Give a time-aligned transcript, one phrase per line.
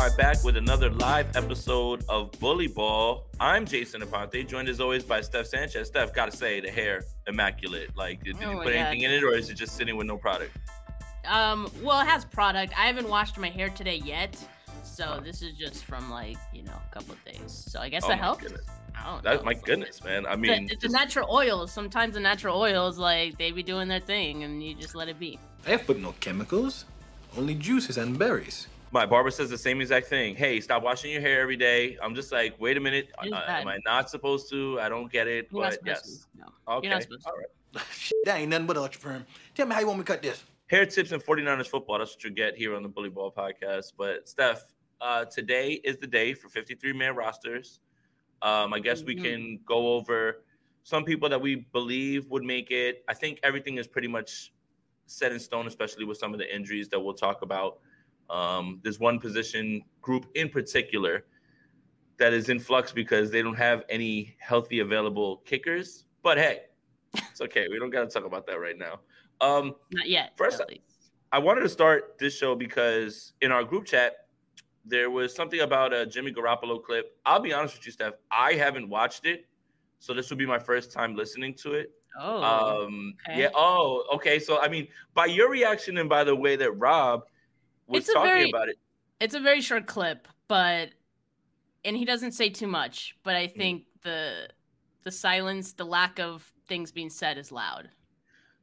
[0.00, 3.22] Are back with another live episode of Bully Ball.
[3.38, 5.88] I'm Jason Aponte, joined as always by Steph Sanchez.
[5.88, 7.94] Steph, gotta say, the hair immaculate.
[7.96, 8.78] Like, did Oh you my put God.
[8.78, 10.56] anything in it, or is it just sitting with no product?
[11.28, 12.72] Um, well, it has product.
[12.78, 14.42] I haven't washed my hair today yet,
[14.84, 17.52] so this is just from like you know a couple of days.
[17.68, 18.42] So I guess Oh that my helped.
[18.42, 18.62] goodness.
[18.98, 19.42] I don't That, know.
[19.44, 20.24] my goodness, man.
[20.24, 21.72] I mean, the, it's just- the natural oils.
[21.72, 25.18] Sometimes the natural oils, like they be doing their thing, and you just let it
[25.18, 25.38] be.
[25.66, 26.86] I have put no chemicals,
[27.36, 28.66] only juices and berries.
[28.92, 30.34] My barber says the same exact thing.
[30.34, 31.96] Hey, stop washing your hair every day.
[32.02, 33.10] I'm just like, wait a minute.
[33.22, 34.80] It's uh, am I not supposed to?
[34.80, 35.48] I don't get it.
[35.50, 36.02] You're but supposed yes.
[36.02, 36.38] to.
[36.38, 36.74] No.
[36.76, 36.86] Okay.
[36.88, 37.26] You're not supposed.
[37.26, 37.84] All right.
[38.24, 39.26] That ain't nothing but ultra perm.
[39.54, 40.44] Tell me how you want me to cut this.
[40.66, 41.98] Hair tips and 49ers football.
[41.98, 43.92] That's what you get here on the Bully Ball podcast.
[43.96, 47.80] But Steph, uh, today is the day for 53 man rosters.
[48.42, 49.22] Um, I guess we Mhm.
[49.22, 50.44] can go over
[50.82, 53.04] some people that we believe would make it.
[53.08, 54.52] I think everything is pretty much
[55.06, 57.78] set in stone, especially with some of the injuries that we'll talk about.
[58.30, 61.24] Um, there's one position group in particular
[62.18, 66.04] that is in flux because they don't have any healthy available kickers.
[66.22, 66.60] But hey,
[67.14, 67.66] it's okay.
[67.70, 69.00] We don't got to talk about that right now.
[69.40, 70.32] Um, Not yet.
[70.36, 70.62] First-.
[71.32, 74.26] I wanted to start this show because in our group chat,
[74.84, 77.16] there was something about a Jimmy Garoppolo clip.
[77.24, 78.14] I'll be honest with you, Steph.
[78.30, 79.46] I haven't watched it,
[79.98, 81.92] so this will be my first time listening to it.
[82.18, 82.42] Oh.
[82.42, 83.42] um, okay.
[83.42, 83.48] yeah.
[83.54, 84.38] Oh, okay.
[84.38, 87.22] So I mean, by your reaction and by the way that Rob
[87.90, 88.78] was It's a talking very- about it,
[89.20, 90.90] It's a very short clip, but
[91.84, 93.38] and he doesn't say too much, but Mm.
[93.38, 94.48] I think the
[95.02, 97.90] the silence, the lack of things being said is loud.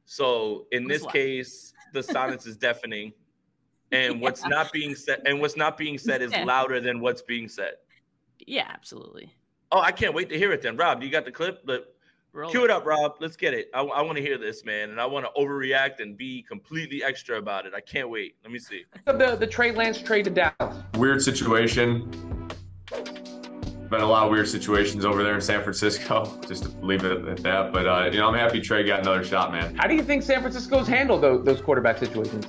[0.05, 3.11] so in this case, the silence is deafening,
[3.91, 6.45] and what's not being said and what's not being said is Yeah.
[6.45, 7.75] louder than what's being said.
[8.39, 9.33] Yeah, absolutely.
[9.71, 10.77] Oh, I can't wait to hear it then.
[10.77, 11.65] Rob, you got the clip?
[11.65, 11.96] But
[12.33, 13.15] Roll Cue it up, Rob.
[13.19, 13.69] Let's get it.
[13.73, 17.37] I, want to hear this, man, and I want to overreact and be completely extra
[17.37, 17.73] about it.
[17.73, 18.35] I can't wait.
[18.43, 18.85] Let me see.
[19.05, 20.77] the the Trey Lance trade to Dallas.
[20.95, 22.11] weird situation.
[23.89, 26.39] Been a lot of weird situations over there in San Francisco.
[26.47, 27.71] Just to leave it at that.
[27.71, 29.75] But uh, you know, I'm happy Trey got another shot, man.
[29.75, 32.45] How do you think San Francisco's handled those, those quarterback situations?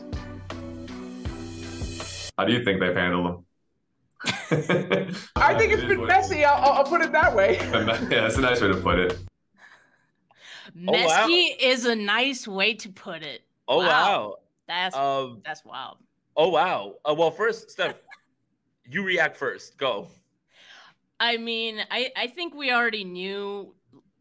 [2.36, 3.44] How do you think they've handled them?
[5.36, 6.44] I think it's been messy.
[6.44, 7.58] I'll, I'll- I'll put it that way.
[8.10, 9.18] Yeah, that's a nice way to put it.
[10.86, 11.26] Oh, wow.
[11.26, 13.42] Messy is a nice way to put it.
[13.66, 13.86] Oh Wow.
[13.86, 14.34] wow.
[14.66, 15.42] That's Um.
[15.44, 15.98] that's wild.
[16.36, 16.94] Oh wow.
[17.04, 18.00] Uh, well, first, Steph,
[18.90, 19.76] you react first.
[19.78, 20.08] Go.
[21.20, 23.74] I mean, I I think we already knew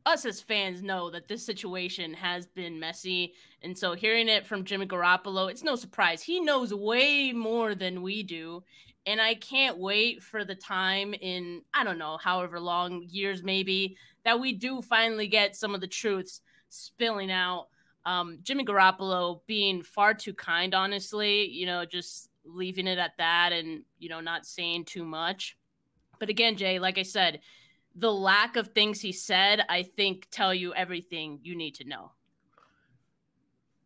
[0.06, 3.34] us as fans know that this situation has been messy.
[3.62, 6.24] And so hearing it from Jimmy Garoppolo, it's no surprise.
[6.24, 8.64] He knows way more than we do.
[9.06, 13.98] And I can't wait for the time in, I don't know, however long, years maybe,
[14.24, 16.40] that we do finally get some of the truths
[16.70, 17.68] spilling out.
[18.06, 23.52] Um, Jimmy Garoppolo being far too kind, honestly, you know, just leaving it at that
[23.52, 25.58] and, you know, not saying too much.
[26.20, 27.42] But again, Jay, like I said,
[27.96, 32.12] the lack of things he said, I think, tell you everything you need to know.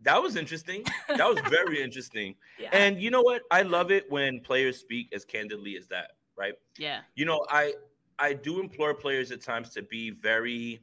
[0.02, 0.84] That was interesting.
[1.08, 2.36] That was very interesting.
[2.60, 2.70] Yeah.
[2.74, 3.44] And you know what?
[3.52, 6.12] I love it when players speak as candidly as that.
[6.38, 6.54] Right.
[6.78, 7.02] yeah.
[7.16, 7.74] You know, I
[8.18, 10.82] I do implore players at times to be very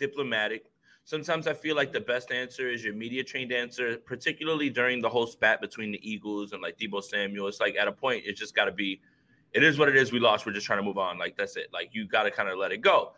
[0.00, 0.72] diplomatic.
[1.04, 5.08] Sometimes I feel like the best answer is your media trained answer, particularly during the
[5.08, 7.46] whole spat between the Eagles and like Deebo Samuel.
[7.46, 9.00] It's like at a point, it's just got to be,
[9.52, 10.12] it is what it is.
[10.12, 10.46] We lost.
[10.46, 11.18] We're just trying to move on.
[11.18, 11.68] Like that's it.
[11.72, 13.12] Like you got to kind of let it go.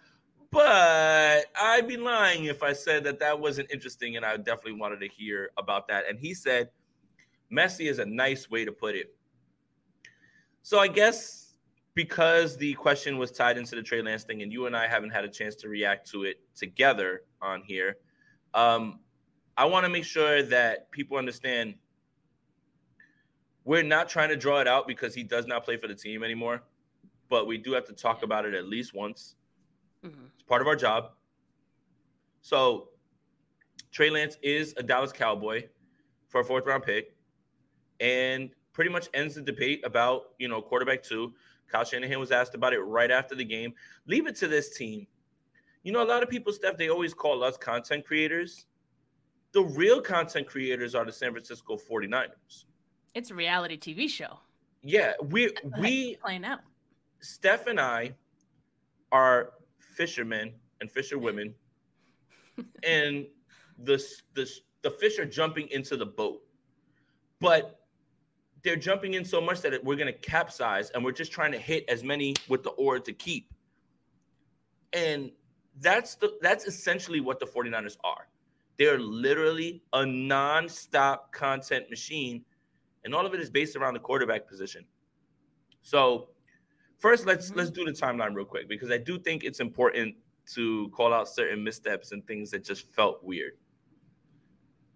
[0.50, 5.00] But I'd be lying if I said that that wasn't interesting, and I definitely wanted
[5.00, 6.04] to hear about that.
[6.08, 6.68] And he said,
[7.48, 9.16] "Messy is a nice way to put it."
[10.62, 11.41] So I guess
[11.94, 15.10] because the question was tied into the Trey Lance thing, and you and I haven't
[15.10, 17.96] had a chance to react to it together on here,
[18.54, 19.00] um,
[19.56, 21.74] I want to make sure that people understand
[23.64, 26.24] we're not trying to draw it out because he does not play for the team
[26.24, 26.62] anymore,
[27.28, 29.36] but we do have to talk about it at least once.
[30.04, 30.24] Mm-hmm.
[30.34, 31.12] It's part of our job.
[32.40, 32.88] So
[33.92, 35.68] Trey Lance is a Dallas Cowboy
[36.28, 37.14] for a fourth round pick
[38.00, 41.32] and pretty much ends the debate about, you know, quarterback two.
[41.72, 43.72] Kyle Shanahan was asked about it right after the game.
[44.06, 45.06] Leave it to this team.
[45.82, 48.66] You know, a lot of people, Steph, they always call us content creators.
[49.52, 52.64] The real content creators are the San Francisco 49ers.
[53.14, 54.38] It's a reality TV show.
[54.82, 56.60] Yeah, we we playing out.
[57.20, 58.14] Steph and I
[59.12, 61.54] are fishermen and fisherwomen,
[62.82, 63.26] and
[63.84, 64.02] the
[64.34, 64.50] the
[64.82, 66.42] the fish are jumping into the boat,
[67.40, 67.81] but
[68.62, 71.58] they're jumping in so much that we're going to capsize, and we're just trying to
[71.58, 73.52] hit as many with the oar to keep.
[74.92, 75.30] And
[75.80, 78.28] that's the that's essentially what the 49ers are.
[78.78, 82.44] They're literally a non-stop content machine
[83.04, 84.84] and all of it is based around the quarterback position.
[85.82, 86.28] So,
[86.98, 87.58] first, let's mm-hmm.
[87.58, 90.14] let's do the timeline real quick because I do think it's important
[90.54, 93.52] to call out certain missteps and things that just felt weird.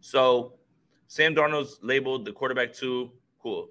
[0.01, 0.55] So,
[1.09, 3.11] Sam Darnold's labeled the quarterback two.
[3.47, 3.69] Cool.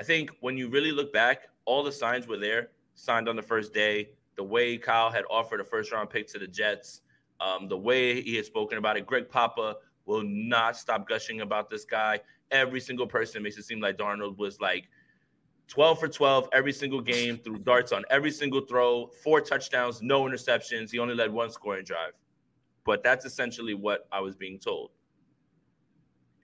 [0.00, 2.68] I think when you really look back, all the signs were there.
[2.94, 4.10] Signed on the first day.
[4.36, 7.00] The way Kyle had offered a first round pick to the Jets,
[7.40, 9.06] um, the way he had spoken about it.
[9.06, 12.20] Greg Papa will not stop gushing about this guy
[12.50, 14.88] every single person makes it seem like Darnold was like
[15.68, 20.22] 12 for 12 every single game, threw darts on every single throw, four touchdowns, no
[20.22, 20.90] interceptions.
[20.90, 22.12] He only led one scoring drive.
[22.84, 24.90] But that's essentially what I was being told.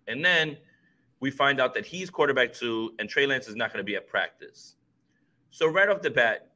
[0.09, 0.59] And then
[1.25, 3.97] we find out that he's quarterback two, and Trey Lance is not going to be
[3.97, 4.77] at practice.
[5.49, 6.51] So right off the bat,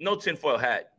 [0.00, 0.92] no tinfoil hat.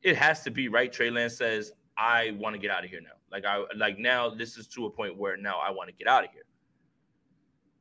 [0.00, 0.92] It has to be right.
[0.92, 3.16] Trey Lance says, "I want to get out of here now.
[3.32, 4.30] Like I like now.
[4.30, 6.44] This is to a point where now I want to get out of here."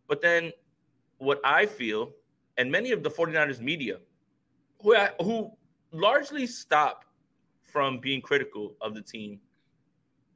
[0.08, 0.52] But then
[1.20, 2.14] what I feel,
[2.58, 4.00] and many of the 49ers media,
[4.82, 5.52] who, who
[5.92, 7.06] largely stop
[7.62, 9.40] from being critical of the team,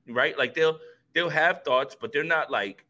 [0.07, 0.37] right?
[0.37, 0.77] Like they'll
[1.15, 2.85] they'll have thoughts, but they're not like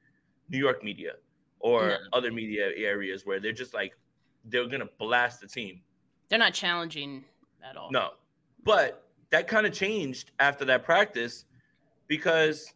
[0.49, 1.13] New York media
[1.59, 1.97] or no.
[2.13, 3.93] other media areas where they're just like
[4.45, 5.81] they're gonna blast the team.
[6.29, 7.25] They're not challenging
[7.63, 7.91] at all.
[7.91, 8.11] No,
[8.63, 11.45] but that kind of changed after that practice
[12.07, 12.73] because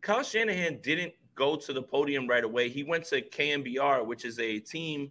[0.00, 2.68] Kyle Shanahan didn't go to the podium right away.
[2.68, 5.10] He went to KNBR, which is a team,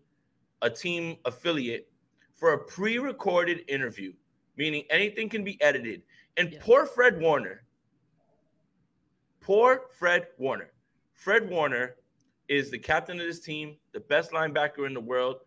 [0.62, 1.89] a team affiliate,
[2.33, 4.13] for a pre-recorded interview,
[4.57, 6.04] meaning anything can be edited.
[6.36, 6.59] And yeah.
[6.62, 7.63] poor Fred Warner,
[9.42, 10.71] poor Fred Warner.
[11.18, 11.96] Fred Warner
[12.48, 15.38] is the captain of this team, the best linebacker in the world.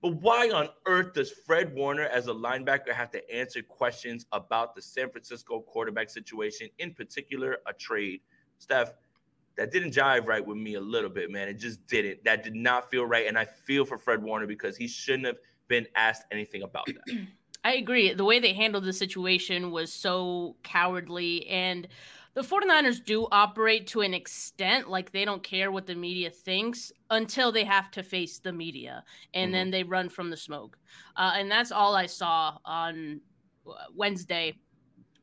[0.00, 4.74] But why on earth does Fred Warner, as a linebacker, have to answer questions about
[4.74, 8.20] the San Francisco quarterback situation, in particular, a trade?
[8.58, 8.94] Steph,
[9.56, 11.46] that didn't jive right with me a little bit, man.
[11.46, 12.24] It just didn't.
[12.24, 13.26] That did not feel right.
[13.26, 15.38] And I feel for Fred Warner because he shouldn't have
[15.68, 17.26] been asked anything about that.
[17.64, 18.14] I agree.
[18.14, 21.46] The way they handled the situation was so cowardly.
[21.48, 21.86] And
[22.34, 26.92] the 49ers do operate to an extent like they don't care what the media thinks
[27.10, 29.02] until they have to face the media.
[29.34, 29.52] And mm-hmm.
[29.52, 30.78] then they run from the smoke.
[31.16, 33.20] Uh, and that's all I saw on
[33.66, 34.56] uh, Wednesday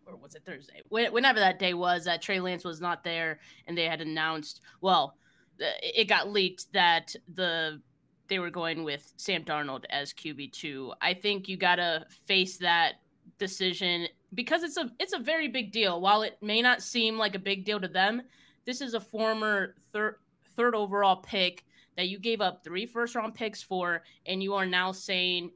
[0.06, 0.82] or was it Thursday?
[0.90, 4.62] Whenever that day was, that Trey Lance was not there, and they had announced.
[4.82, 5.18] Well,
[5.60, 7.82] it got leaked that the
[8.28, 10.94] they were going with Sam Darnold as QB two.
[11.02, 12.94] I think you gotta face that
[13.38, 16.00] decision because it's a it's a very big deal.
[16.01, 18.22] While it may not seem like a big deal to them,
[18.65, 20.18] this is a former third
[20.56, 21.65] third overall pick
[21.98, 25.51] that you gave up three first round picks for, and you are now saying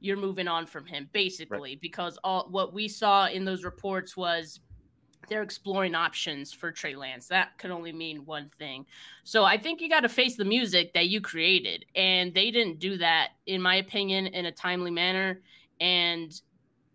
[0.00, 1.80] you're moving on from him basically right.
[1.80, 4.60] because all what we saw in those reports was
[5.28, 7.28] they're exploring options for Trey Lance.
[7.28, 8.86] That could only mean one thing.
[9.24, 12.78] So I think you got to face the music that you created, and they didn't
[12.78, 15.40] do that, in my opinion, in a timely manner.
[15.80, 16.32] And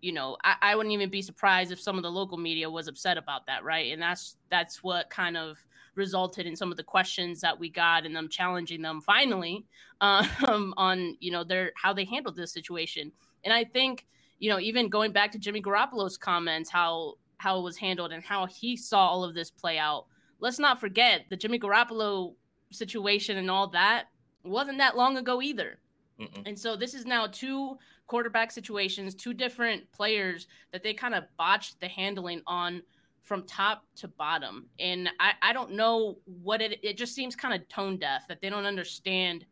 [0.03, 2.89] you know, I, I wouldn't even be surprised if some of the local media was
[2.89, 3.93] upset about that, right?
[3.93, 5.57] And that's that's what kind of
[5.95, 9.65] resulted in some of the questions that we got and them challenging them finally
[10.01, 13.13] um, on you know their how they handled this situation.
[13.45, 14.05] And I think
[14.39, 18.21] you know even going back to Jimmy Garoppolo's comments, how how it was handled and
[18.21, 20.05] how he saw all of this play out.
[20.41, 22.35] Let's not forget the Jimmy Garoppolo
[22.71, 24.07] situation and all that
[24.43, 25.79] wasn't that long ago either.
[26.19, 26.43] Mm-mm.
[26.45, 31.23] And so this is now two quarterback situations, two different players that they kind of
[31.37, 32.81] botched the handling on
[33.21, 34.67] from top to bottom.
[34.79, 38.41] And I, I don't know what it it just seems kind of tone deaf that
[38.41, 39.45] they don't understand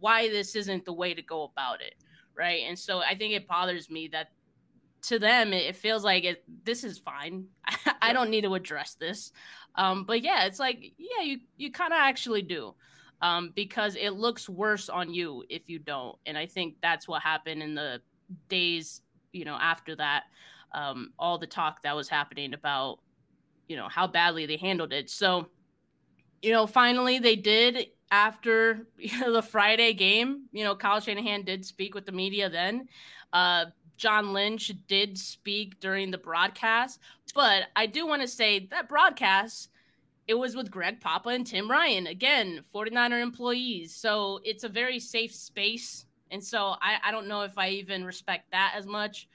[0.00, 1.94] why this isn't the way to go about it.
[2.36, 2.62] right?
[2.66, 4.28] And so I think it bothers me that
[5.02, 7.46] to them it feels like it, this is fine.
[8.02, 9.32] I don't need to address this.
[9.76, 12.74] Um, but yeah, it's like yeah, you you kind of actually do.
[13.22, 16.18] Um, because it looks worse on you if you don't.
[16.26, 18.02] And I think that's what happened in the
[18.48, 19.00] days,
[19.32, 20.24] you know, after that.
[20.72, 22.98] Um, all the talk that was happening about,
[23.68, 25.08] you know, how badly they handled it.
[25.08, 25.48] So,
[26.42, 30.44] you know, finally they did after you know, the Friday game.
[30.52, 32.88] You know, Kyle Shanahan did speak with the media then.
[33.32, 37.00] Uh, John Lynch did speak during the broadcast,
[37.34, 39.70] but I do want to say that broadcast
[40.28, 43.94] it was with Greg Papa and Tim Ryan again, 49er employees.
[43.94, 46.04] So it's a very safe space.
[46.30, 49.28] And so I, I don't know if I even respect that as much,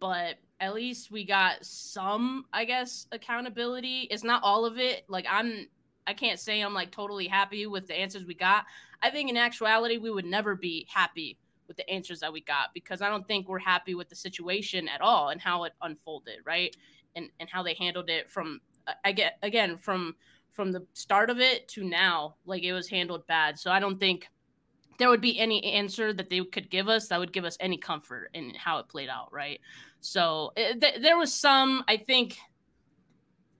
[0.00, 4.08] but at least we got some, I guess, accountability.
[4.10, 5.04] It's not all of it.
[5.08, 5.68] Like I'm
[6.06, 8.64] I can't say I'm like totally happy with the answers we got.
[9.02, 12.72] I think in actuality, we would never be happy with the answers that we got
[12.72, 16.38] because I don't think we're happy with the situation at all and how it unfolded,
[16.44, 16.74] right?
[17.14, 18.60] And and how they handled it from
[19.04, 20.16] I get again from
[20.52, 23.58] from the start of it to now, like it was handled bad.
[23.58, 24.28] So I don't think
[24.98, 27.78] there would be any answer that they could give us that would give us any
[27.78, 29.60] comfort in how it played out, right?
[30.00, 32.36] So it, eh, th- there was some, I think,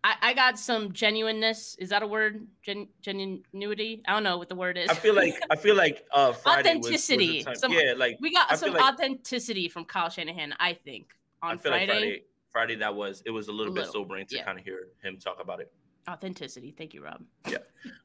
[0.05, 1.77] I, I got some genuineness.
[1.79, 2.47] Is that a word?
[2.63, 4.01] Gen, genuinity?
[4.07, 4.89] I don't know what the word is.
[4.89, 7.39] I feel like I feel like uh, Friday authenticity.
[7.39, 10.55] Was, was some, yeah, like we got some like, authenticity from Kyle Shanahan.
[10.61, 11.09] I think
[11.43, 12.23] on I Friday, like Friday.
[12.51, 14.45] Friday, that was it was a little, A bit sobering to yeah.
[14.45, 15.71] kind of hear him talk about it.
[16.09, 16.75] authenticity.
[16.77, 17.23] Thank you, Rob.
[17.49, 17.59] Yeah.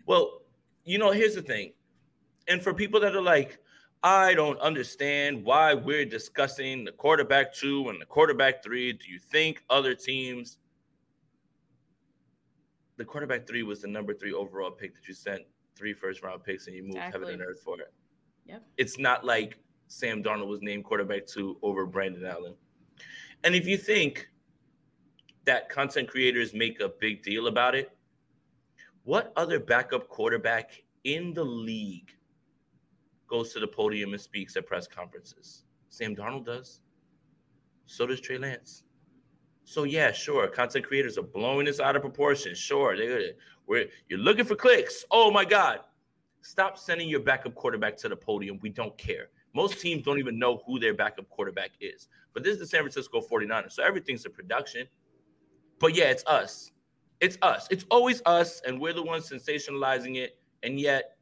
[0.05, 0.41] Well,
[0.83, 1.73] you know, here's the thing.
[2.47, 3.59] And for people that are like,
[4.03, 8.91] I don't understand why we're discussing the quarterback two and the quarterback three.
[8.91, 10.57] Do you think other teams?
[12.97, 15.43] The quarterback three was the number three overall pick that you sent
[15.75, 17.93] three first round picks and you moved heaven and earth for it.
[18.45, 18.63] Yep.
[18.77, 19.57] It's not like
[19.87, 22.55] Sam Darnold was named quarterback two over Brandon Allen.
[23.45, 24.27] And if you think
[25.45, 27.91] that content creators make a big deal about it,
[29.03, 32.11] what other backup quarterback in the league
[33.27, 35.63] goes to the podium and speaks at press conferences?
[35.89, 36.79] Sam Darnold does.
[37.85, 38.83] So does Trey Lance.
[39.65, 42.55] So yeah, sure, content creators are blowing this out of proportion.
[42.55, 43.33] Sure, they're
[43.65, 45.05] we're you're looking for clicks.
[45.11, 45.79] Oh my God.
[46.41, 48.59] Stop sending your backup quarterback to the podium.
[48.61, 49.29] We don't care.
[49.55, 52.09] Most teams don't even know who their backup quarterback is.
[52.33, 53.71] But this is the San Francisco 49ers.
[53.71, 54.87] So everything's a production.
[55.83, 56.71] But yeah, it's us.
[57.19, 57.67] It's us.
[57.69, 60.39] It's always us, and we're the ones sensationalizing it.
[60.63, 61.17] And yet,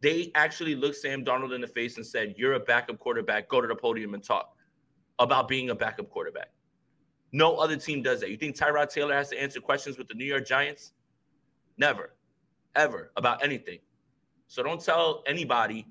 [0.00, 3.48] they actually looked Sam Darnold in the face and said, You're a backup quarterback.
[3.48, 4.56] Go to the podium and talk
[5.20, 6.48] about being a backup quarterback.
[7.30, 8.30] No other team does that.
[8.30, 10.94] You think Tyrod Taylor has to answer questions with the New York Giants?
[11.76, 12.14] Never,
[12.74, 13.78] ever about anything.
[14.48, 15.86] So don't tell anybody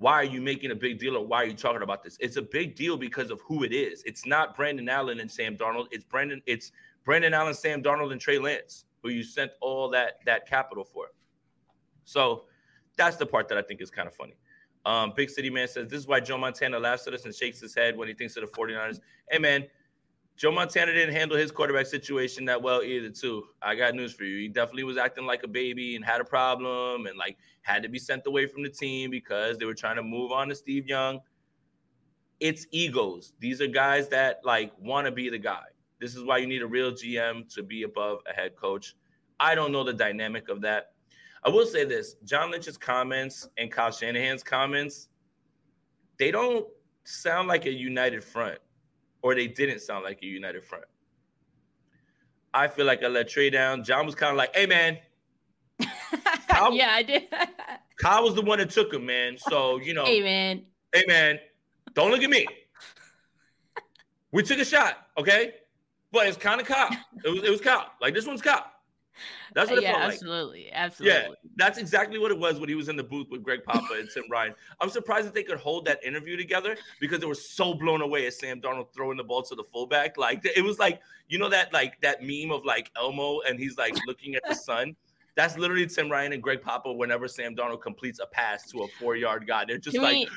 [0.00, 2.16] why are you making a big deal or why are you talking about this?
[2.20, 4.02] It's a big deal because of who it is.
[4.04, 5.88] It's not Brandon Allen and Sam Darnold.
[5.90, 6.40] It's Brandon.
[6.46, 6.72] It's
[7.04, 11.08] Brandon Allen, Sam Darnold, and Trey Lance, who you sent all that that capital for.
[12.06, 12.44] So
[12.96, 14.36] that's the part that I think is kind of funny.
[14.86, 17.60] Um, Big City Man says this is why Joe Montana laughs at us and shakes
[17.60, 19.00] his head when he thinks of the 49ers.
[19.30, 19.66] Hey man,
[20.40, 23.44] Joe Montana didn't handle his quarterback situation that well either, too.
[23.60, 24.38] I got news for you.
[24.38, 27.90] He definitely was acting like a baby and had a problem and like had to
[27.90, 30.86] be sent away from the team because they were trying to move on to Steve
[30.86, 31.20] Young.
[32.40, 33.34] It's egos.
[33.38, 35.64] These are guys that like want to be the guy.
[36.00, 38.96] This is why you need a real GM to be above a head coach.
[39.38, 40.92] I don't know the dynamic of that.
[41.44, 45.10] I will say this John Lynch's comments and Kyle Shanahan's comments,
[46.18, 46.66] they don't
[47.04, 48.58] sound like a united front
[49.22, 50.84] or they didn't sound like a united front.
[52.52, 53.84] I feel like I let Trey down.
[53.84, 54.98] John was kind of like, hey, man.
[56.48, 57.28] Kyle, yeah, I did.
[57.96, 59.36] Kyle was the one that took him, man.
[59.38, 60.62] So, you know, hey, man.
[60.92, 61.38] hey, man,
[61.94, 62.46] don't look at me.
[64.32, 65.54] We took a shot, okay?
[66.12, 66.90] But it's kind of Kyle.
[67.24, 67.92] It was, it was Kyle.
[68.00, 68.69] Like, this one's Kyle.
[69.54, 70.12] That's what it yeah, felt like.
[70.12, 71.18] absolutely, absolutely.
[71.18, 73.94] Yeah, that's exactly what it was when he was in the booth with Greg Papa
[73.98, 74.54] and Tim Ryan.
[74.80, 78.26] I'm surprised that they could hold that interview together because they were so blown away
[78.26, 80.16] at Sam Darnold throwing the ball to the fullback.
[80.16, 83.76] Like it was like you know that like that meme of like Elmo and he's
[83.76, 84.94] like looking at the sun.
[85.34, 88.88] That's literally Tim Ryan and Greg Papa whenever Sam Darnold completes a pass to a
[89.00, 89.64] four yard guy.
[89.64, 90.28] They're just Can like, we-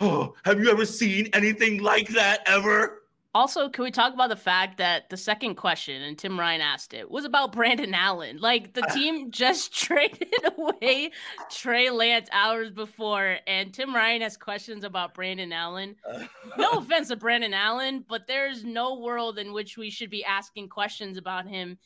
[0.00, 3.02] oh, have you ever seen anything like that ever?
[3.36, 6.94] Also, can we talk about the fact that the second question, and Tim Ryan asked
[6.94, 8.38] it, was about Brandon Allen?
[8.40, 11.10] Like the team just traded away
[11.50, 15.96] Trey Lance hours before, and Tim Ryan has questions about Brandon Allen.
[16.56, 20.70] No offense to Brandon Allen, but there's no world in which we should be asking
[20.70, 21.76] questions about him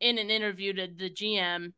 [0.00, 1.74] in an interview to the GM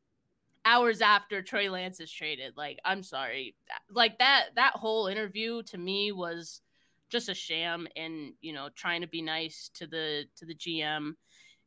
[0.65, 2.57] hours after Trey Lance is traded.
[2.57, 3.55] Like, I'm sorry.
[3.91, 6.63] Like that that whole interview to me was
[7.11, 11.13] just a sham and, you know, trying to be nice to the to the GM.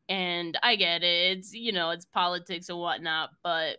[0.10, 1.38] And I get it.
[1.38, 3.78] It's you know, it's politics and whatnot, but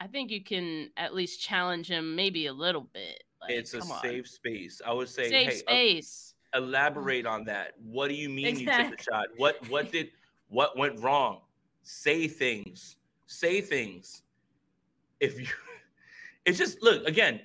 [0.00, 3.24] I think you can at least challenge him maybe a little bit.
[3.40, 4.80] Like, it's a safe space.
[4.84, 6.34] I would say safe hey, space.
[6.54, 7.72] Uh, elaborate on that.
[7.82, 8.84] What do you mean Exactly.
[8.84, 9.26] you took the shot?
[9.36, 10.10] What what did
[10.48, 11.40] what went wrong?
[11.82, 12.96] Say things.
[13.26, 14.22] Say things.
[15.20, 15.46] If you
[16.44, 17.40] it's just look again,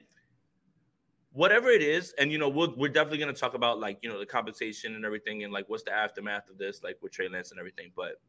[1.34, 4.20] whatever it is, and you know, we'll, we're definitely gonna talk about like you know
[4.20, 7.52] the compensation and everything and like what's the aftermath of this, like with Trey Lance
[7.52, 8.22] and everything, but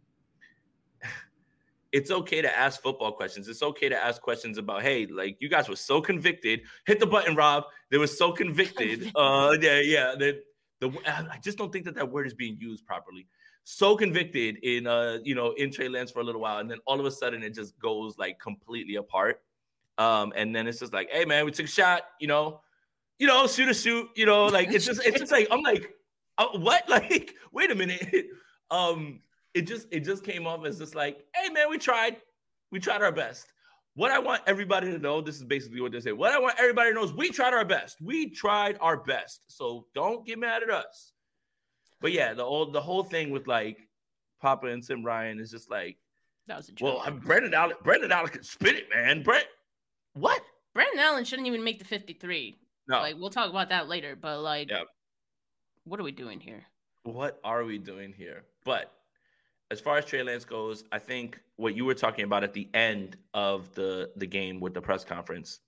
[1.95, 3.47] it's okay to ask football questions.
[3.47, 6.63] It's okay to ask questions about, hey, like you guys were so convicted.
[6.87, 7.67] Hit the button, Rob.
[7.89, 9.13] They were so convicted.
[9.15, 10.15] uh, yeah, yeah.
[10.19, 10.43] The,
[10.81, 13.29] the I just don't think that that word is being used properly.
[13.63, 16.79] So convicted in, uh, you know, in Trey Lance for a little while, and then
[16.85, 19.41] all of a sudden it just goes like completely apart.
[19.97, 22.03] Um, and then it's just like, hey, man, we took a shot.
[22.21, 22.61] You know,
[23.19, 24.09] you know, shoot a shoot.
[24.17, 25.95] You know, like it's just, it's just like I'm like,
[26.39, 26.85] uh, what?
[26.89, 28.27] Like, wait a minute.
[28.71, 29.21] um,
[29.55, 32.17] it just it just came off as just like, hey man, we tried,
[32.71, 33.47] we tried our best.
[33.97, 36.11] What I want everybody to know, this is basically what they say.
[36.11, 38.01] What I want everybody to know is we tried our best.
[38.03, 39.43] We tried our best.
[39.47, 41.13] So don't get mad at us.
[42.01, 43.79] But yeah, the old the whole thing with like
[44.43, 45.97] Papa and Tim Ryan is just like,
[46.49, 46.87] that was a joke.
[46.87, 47.77] well, I'm Brandon Allen.
[47.85, 49.23] Brandon Allen can spit it, man.
[49.23, 49.47] Brent,
[50.15, 50.43] what?
[50.75, 52.59] Brandon Allen shouldn't even make the 53.
[52.89, 54.83] No, Like we'll talk about that later, but like Yeah.
[55.85, 56.65] what are we doing here?
[57.05, 58.45] what are we doing here?
[58.65, 58.91] But
[59.71, 62.69] as far as Trey Lance goes, I think what you were talking about at the
[62.75, 65.61] end of the the game with the press conference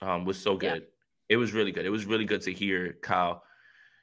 [0.00, 0.58] um, was so Yeah.
[0.74, 0.86] good.
[1.28, 1.86] It was really good.
[1.86, 3.44] It was really good to hear Kyle.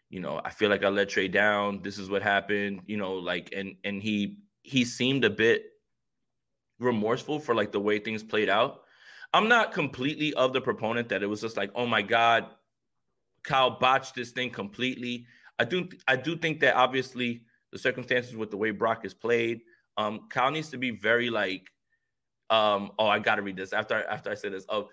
[0.09, 1.81] You know, I feel like I let Trey down.
[1.83, 2.81] This is what happened.
[2.87, 5.65] You know, like and and he he seemed a bit
[6.79, 8.83] remorseful for like the way things played out.
[9.33, 12.47] I'm not completely of the proponent that it was just like, oh my god,
[13.43, 15.25] Kyle botched this thing completely.
[15.59, 19.61] I do I do think that obviously the circumstances with the way Brock is played,
[19.97, 21.69] um, Kyle needs to be very like,
[22.49, 24.65] um, oh, I gotta read this after after I say this.
[24.69, 24.89] Oh,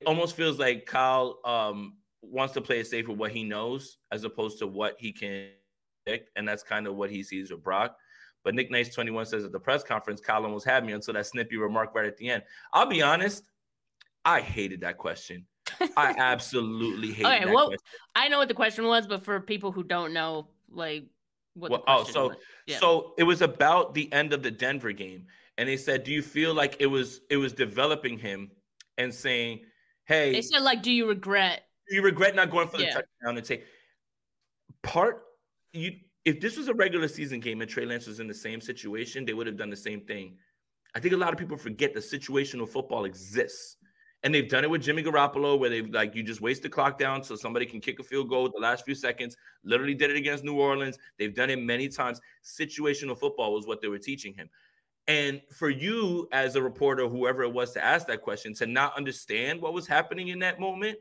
[0.00, 3.98] it almost feels like Kyle um wants to play it safe with what he knows
[4.10, 5.48] as opposed to what he can
[6.04, 7.96] predict, and that's kind of what he sees with Brock.
[8.44, 11.26] But Nick Nice 21 says at the press conference, Kyle almost had me until that
[11.26, 12.44] snippy remark right at the end.
[12.72, 13.44] I'll be honest,
[14.26, 15.46] I hated that question.
[15.96, 17.86] I absolutely hated Okay, that well, question.
[18.14, 21.06] I know what the question was, but for people who don't know, like
[21.54, 22.36] what Well, the oh, question so was.
[22.66, 22.78] Yeah.
[22.78, 26.22] so it was about the end of the Denver game, and they said, "Do you
[26.22, 28.50] feel like it was it was developing him
[28.98, 29.64] and saying,
[30.04, 31.62] hey, they said like, do you regret?
[31.88, 32.94] do you regret not going for the Yeah.
[32.94, 33.62] touchdown?" And say,
[34.82, 35.22] part
[35.72, 35.92] you
[36.24, 39.24] if this was a regular season game and Trey Lance was in the same situation,
[39.24, 40.36] they would have done the same thing.
[40.96, 43.76] I think a lot of people forget that situational football exists.
[44.22, 46.98] And they've done it with Jimmy Garoppolo, where they've like you just waste the clock
[46.98, 49.36] down so somebody can kick a field goal with the last few seconds.
[49.62, 50.98] Literally did it against New Orleans.
[51.18, 52.20] They've done it many times.
[52.44, 54.48] Situational football was what they were teaching him.
[55.08, 58.96] And for you, as a reporter, whoever it was to ask that question, to not
[58.96, 60.98] understand what was happening in that moment,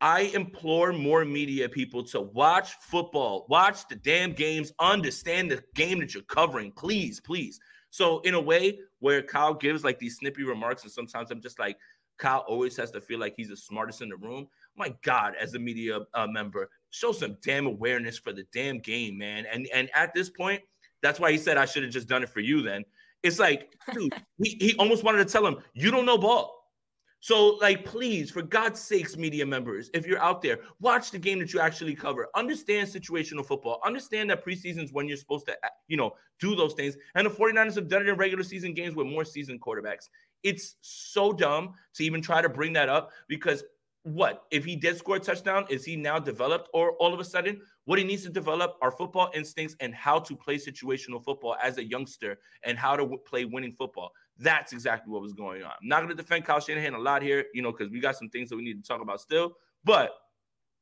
[0.00, 6.00] I implore more media people to watch football, watch the damn games, understand the game
[6.00, 7.58] that you're covering, please, please.
[7.88, 11.58] So, in a way where Kyle gives like these snippy remarks, and sometimes I'm just
[11.58, 11.78] like,
[12.18, 14.46] Kyle always has to feel like he's the smartest in the room.
[14.76, 19.18] My God, as a media uh, member, show some damn awareness for the damn game,
[19.18, 19.46] man.
[19.52, 20.62] And and at this point,
[21.02, 22.62] that's why he said I should have just done it for you.
[22.62, 22.84] Then
[23.22, 26.60] it's like, dude, he, he almost wanted to tell him, you don't know ball.
[27.24, 31.38] So, like, please, for God's sakes, media members, if you're out there, watch the game
[31.38, 32.28] that you actually cover.
[32.34, 33.80] Understand situational football.
[33.82, 35.56] Understand that preseason's when you're supposed to,
[35.88, 36.98] you know, do those things.
[37.14, 40.10] And the 49ers have done it in regular season games with more seasoned quarterbacks.
[40.44, 43.64] It's so dumb to even try to bring that up because
[44.04, 45.64] what if he did score a touchdown?
[45.70, 48.90] Is he now developed, or all of a sudden, what he needs to develop are
[48.90, 53.18] football instincts and how to play situational football as a youngster and how to w-
[53.26, 54.12] play winning football.
[54.38, 55.72] That's exactly what was going on.
[55.80, 58.16] I'm not going to defend Kyle Shanahan a lot here, you know, because we got
[58.16, 59.56] some things that we need to talk about still.
[59.84, 60.12] But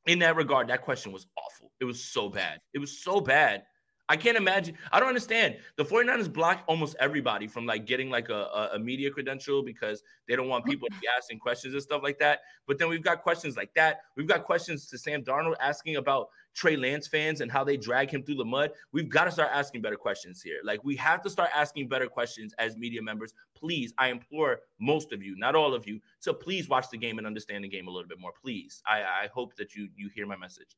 [0.05, 1.71] in that regard, that question was awful.
[1.79, 2.59] It was so bad.
[2.73, 3.63] It was so bad.
[4.09, 4.75] I can't imagine.
[4.91, 5.57] I don't understand.
[5.77, 10.03] The 49ers block almost everybody from like getting like a, a, a media credential because
[10.27, 12.41] they don't want people to be asking questions and stuff like that.
[12.67, 14.01] But then we've got questions like that.
[14.17, 18.13] We've got questions to Sam Darnold asking about Trey Lance fans and how they drag
[18.13, 18.71] him through the mud.
[18.91, 20.59] We've got to start asking better questions here.
[20.65, 23.33] Like we have to start asking better questions as media members.
[23.55, 27.19] Please, I implore most of you, not all of you, to please watch the game
[27.19, 28.33] and understand the game a little bit more.
[28.39, 28.83] Please.
[28.85, 30.75] I, I hope that you you hear my message.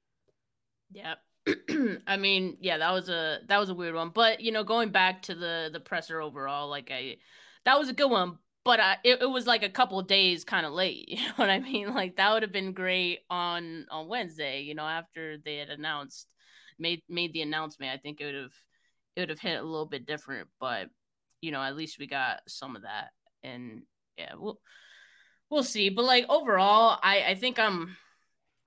[0.92, 1.16] Yeah.
[2.08, 4.10] I mean, yeah, that was a that was a weird one.
[4.10, 7.18] But you know, going back to the the presser overall, like I
[7.66, 8.38] that was a good one.
[8.64, 11.06] but uh, it, it was like a couple days kind of late.
[11.10, 11.94] You know what I mean?
[11.94, 14.62] Like that would have been great on on Wednesday.
[14.62, 16.28] You know, after they had announced
[16.80, 18.54] made made the announcement, I think it would have
[19.16, 20.50] it would have hit a little bit different.
[20.60, 20.90] But
[21.42, 23.10] you know, at least we got some of that,
[23.44, 23.84] and
[24.18, 24.60] yeah, we'll
[25.50, 25.90] we'll see.
[25.90, 27.98] But like overall, I I think I'm.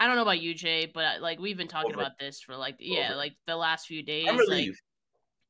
[0.01, 2.03] I don't know about you, Jay, but uh, like we've been talking Over.
[2.03, 3.17] about this for like yeah, Over.
[3.17, 4.29] like the last few days.
[4.49, 4.71] Like,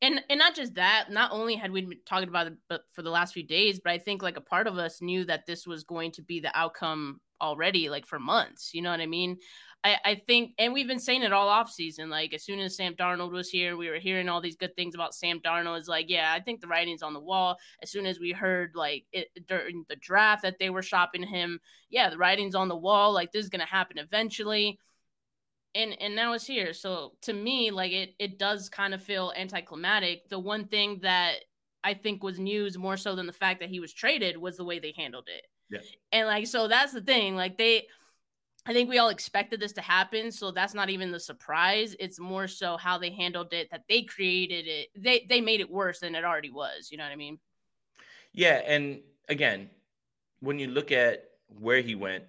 [0.00, 3.02] and and not just that not only had we been talking about it but for
[3.02, 5.66] the last few days but i think like a part of us knew that this
[5.66, 9.36] was going to be the outcome already like for months you know what i mean
[9.84, 12.76] i i think and we've been saying it all off season like as soon as
[12.76, 15.78] sam darnold was here we were hearing all these good things about sam darnold.
[15.78, 17.56] It's like yeah i think the writing's on the wall.
[17.82, 21.60] As soon as we heard like it during the draft that they were shopping him
[21.90, 24.78] yeah the writing's on the wall like this is gonna happen eventually.
[25.74, 26.72] And and now it's here.
[26.72, 30.28] So to me like it it does kind of feel anticlimactic.
[30.28, 31.36] The one thing that
[31.84, 34.64] i think was news more so than the fact that he was traded was the
[34.64, 35.46] way they handled it.
[35.70, 35.80] Yeah.
[36.12, 37.86] and like so that's the thing like they
[38.68, 42.20] i think we all expected this to happen so that's not even the surprise it's
[42.20, 45.98] more so how they handled it that they created it they they made it worse
[46.00, 47.38] than it already was you know what i mean
[48.32, 49.70] Yeah, and again,
[50.40, 51.24] when you look at
[51.58, 52.24] where he went,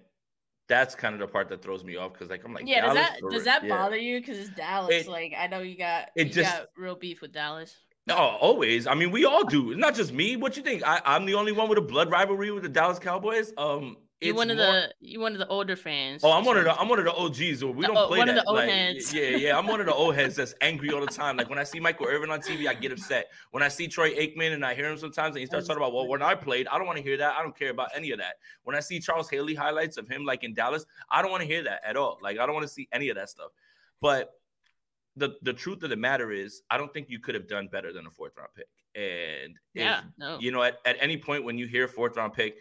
[0.66, 2.94] that's kind of the part that throws me off because like I'm like, yeah does
[2.94, 3.68] that does that yeah.
[3.76, 6.68] bother you because it's dallas It- like i know you got it you just- got
[6.76, 7.76] real beef with dallas
[8.06, 8.86] No, always.
[8.86, 9.70] I mean, we all do.
[9.72, 10.34] It's not just me.
[10.34, 10.82] What you think?
[10.82, 13.52] I, I'm the only one with a blood rivalry with the Dallas Cowboys.
[13.58, 16.22] Um, You it's one of more- the you one of the older fans.
[16.22, 17.62] Oh, I'm one of the I'm one of the OGs.
[17.62, 19.14] Or we don't play one of the old like, heads.
[19.14, 19.56] Yeah, yeah.
[19.56, 21.38] I'm one of the old heads that's angry all the time.
[21.38, 23.30] Like when I see Michael Irvin on TV, I get upset.
[23.52, 25.94] When I see Troy Aikman and I hear him sometimes, and he starts talking about,
[25.94, 27.34] well, when I played, I don't want to hear that.
[27.34, 28.34] I don't care about any of that.
[28.64, 31.46] When I see Charles Haley highlights of him like in Dallas, I don't want to
[31.48, 32.18] hear that at all.
[32.22, 33.52] Like I don't want to see any of that stuff.
[34.02, 34.32] But
[35.16, 37.90] the the truth of the matter is, I don't think you could have done better
[37.90, 38.66] than a fourth round pick.
[38.94, 40.38] And if Yeah, no.
[40.40, 42.56] you know, at, at any point when you hear fourth round pick,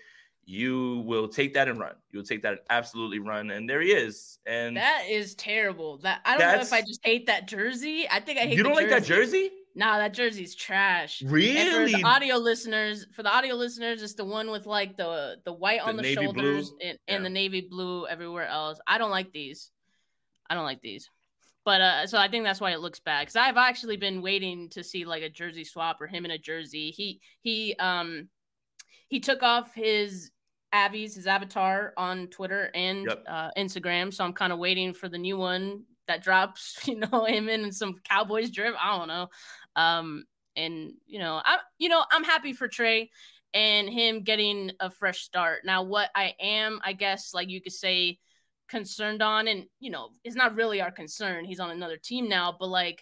[0.50, 1.94] you will take that and run.
[2.12, 3.52] You'll take that and absolutely run.
[3.52, 4.40] And there he is.
[4.48, 6.00] And that is terrible.
[6.00, 8.08] That I don't know if I just hate that jersey.
[8.10, 8.58] I think I hate.
[8.58, 9.52] you don't like that jersey?
[9.76, 11.22] Nah, that jersey's trash.
[11.22, 11.94] And for Really?
[11.94, 15.82] the audio listeners, for the audio listeners, it's the one with like the the white
[15.82, 17.24] The on the navy shoulders and, and Yeah.
[17.24, 18.80] the navy blue everywhere else.
[18.88, 19.70] I don't like these.
[20.50, 21.08] I don't like these.
[21.64, 23.22] But uh, so I think that's why it looks bad.
[23.22, 26.40] Because I've actually been waiting to see like a jersey swap or him in a
[26.40, 26.90] jersey.
[26.90, 28.30] He he um
[29.10, 30.32] he took off his
[30.74, 33.24] Avies, his avatar on Twitter and Yep.
[33.28, 34.14] uh, Instagram.
[34.14, 36.78] So I'm kind of waiting for the new one that drops.
[36.88, 38.76] You know, him in some Cowboys drip.
[38.80, 39.28] I don't know.
[39.76, 40.24] Um,
[40.56, 43.10] and you know, I you know I'm happy for Trey
[43.54, 45.62] and him getting a fresh start.
[45.66, 48.20] Now, what I am, I guess, like you could say,
[48.68, 51.46] concerned on, and you know, it's not really our concern.
[51.46, 53.02] He's on another team now, but like,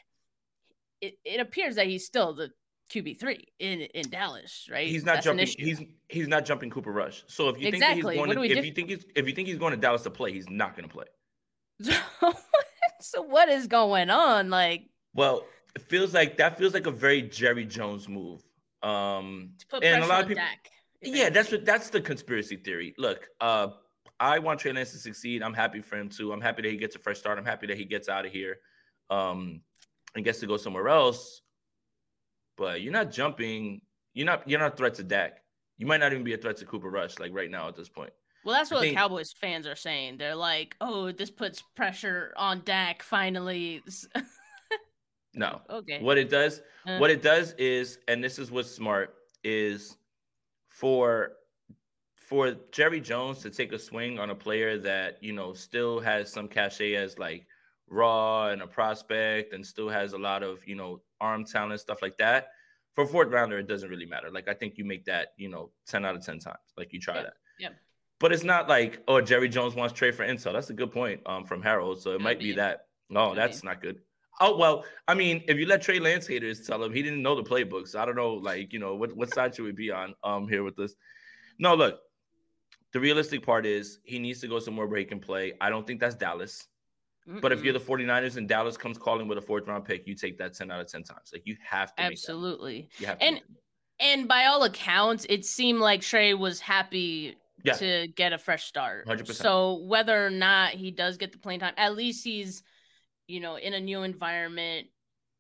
[1.02, 2.50] it, it appears that he's still the
[2.90, 4.88] QB three in in Dallas, right?
[4.88, 5.48] He's not That's jumping.
[5.58, 7.24] He's he's not jumping Cooper Rush.
[7.28, 7.70] So if you Exactly.
[7.70, 8.68] think that he's going to, if do?
[8.68, 10.88] you think he's if you think he's going to Dallas to play, he's not going
[10.88, 11.06] to play.
[13.02, 14.50] so what is going on?
[14.50, 15.46] Like, Well,
[15.76, 18.42] it feels like that feels like a very Jerry Jones move.
[18.84, 20.70] Um, and a lot of people, Dak.
[21.02, 22.94] yeah, that's what that's the conspiracy theory.
[22.98, 23.70] Look, uh,
[24.20, 25.44] I want Trey Lance to succeed.
[25.44, 26.32] I'm happy for him too.
[26.32, 27.38] I'm happy that he gets a fresh start.
[27.38, 28.58] I'm happy that he gets out of here,
[29.10, 29.62] um,
[30.16, 31.42] and gets to go somewhere else.
[32.58, 33.82] But you're not jumping.
[34.14, 34.48] You're not.
[34.50, 35.38] You're not a threat to Dak.
[35.78, 37.20] You might not even be a threat to Cooper Rush.
[37.20, 38.12] Like right now at this point.
[38.44, 40.18] Well, that's what think- the Cowboys fans are saying.
[40.18, 43.84] They're like, "Oh, this puts pressure on Dak finally."
[45.34, 45.62] No.
[45.70, 46.02] okay.
[46.02, 46.98] What it does, Uh.
[46.98, 49.98] what it does is, and this is what's smart, is
[50.68, 51.34] for
[52.16, 56.32] for Jerry Jones to take a swing on a player that you know still has
[56.32, 57.46] some cachet as like
[57.88, 62.02] raw and a prospect, and still has a lot of you know arm talent stuff
[62.02, 62.50] like that.
[62.96, 64.32] For a fourth rounder, it doesn't really matter.
[64.32, 66.58] Like I think you make that you know ten out of ten times.
[66.78, 67.34] Like you try Yeah, that.
[67.60, 67.70] yeah.
[68.20, 70.54] But it's not like oh Jerry Jones wants trade for intel.
[70.54, 72.02] That's a good point um, from Harold.
[72.02, 72.56] So it Could might be be.
[72.56, 72.88] that.
[73.10, 73.68] No, Could that's be.
[73.68, 74.02] not good.
[74.40, 77.36] Oh well, I mean, if you let Trey Lance haters tell him he didn't know
[77.36, 79.92] the playbook, so I don't know, like you know, what what side should we be
[79.92, 80.96] on um here with this?
[81.60, 82.00] No, look,
[82.94, 85.54] the realistic part is he needs to go somewhere where he can play.
[85.62, 86.68] I don't think that's Dallas.
[87.42, 90.16] But if you're the 49ers and Dallas comes calling with a fourth round pick, you
[90.16, 91.30] take that 10 out of 10 times.
[91.34, 93.42] Like you have to absolutely, You have And-
[94.00, 97.74] and by all accounts, it seemed like Trey was happy Yeah.
[97.74, 99.06] to get a fresh start.
[99.08, 99.36] 100%.
[99.36, 102.64] So whether or not he does get the playing time, at least he's,
[103.28, 104.88] you know, in a new environment,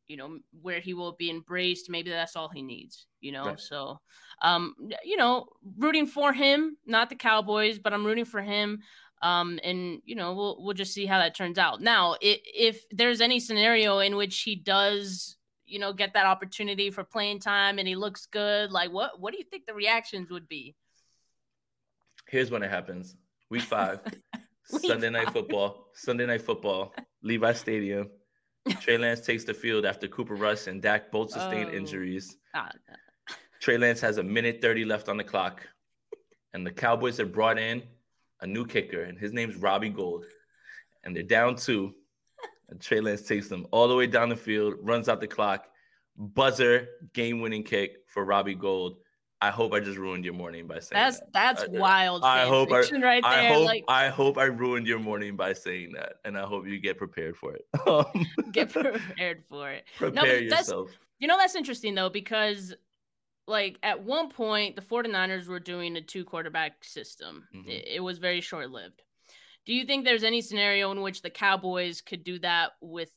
[0.08, 1.90] you know, where he will be embraced.
[1.90, 3.46] Maybe that's all he needs, you know.
[3.46, 3.60] Right.
[3.60, 4.02] So,
[4.42, 4.74] um,
[5.04, 5.48] you know,
[5.78, 8.82] rooting for him, not the Cowboys, but I'm rooting for him.
[9.22, 11.82] Um, and you know, we'll we'll just see how that turns out.
[11.82, 16.92] Now, if, if there's any scenario in which he does, you know, get that opportunity
[16.92, 20.30] for playing time and he looks good, like what what do you think the reactions
[20.30, 20.76] would be?
[22.28, 23.16] Here's when it happens.
[23.50, 24.02] Week five,
[24.74, 25.88] Week Sunday night football.
[25.94, 26.94] Sunday night football.
[27.24, 28.10] Levi Stadium.
[28.82, 31.78] Trey Lance takes the field after Cooper Rush and Dak both sustained Oh.
[31.78, 32.38] injuries.
[32.54, 32.70] Ah,
[33.62, 35.66] Trey Lance has a minute 30 left on the clock.
[36.54, 37.82] And the Cowboys have brought in
[38.42, 40.26] a new kicker, and his name's Robbie Gould.
[41.04, 41.94] And they're down two.
[42.70, 45.66] And Trey Lance takes them all the way down the field, runs out the clock,
[46.18, 48.98] buzzer, game winning kick for Robbie Gould.
[49.40, 51.32] I hope I just ruined your morning by saying that's that.
[51.34, 52.24] that's I- wild.
[52.24, 53.24] I hope I- right there.
[53.24, 56.68] I hope like I hope I ruined your morning by saying that, and I hope
[56.68, 57.62] you get prepared for it.
[58.52, 59.86] Get prepared for it.
[59.98, 60.90] prepare that's- yourself.
[61.20, 62.76] You know, that's interesting though, because
[63.48, 67.48] like at one point the 49ers were doing a two quarterback system.
[67.56, 67.68] Mhm.
[67.68, 69.02] It, it was very short lived.
[69.66, 73.12] Do you think there's any scenario in which the Cowboys could do that with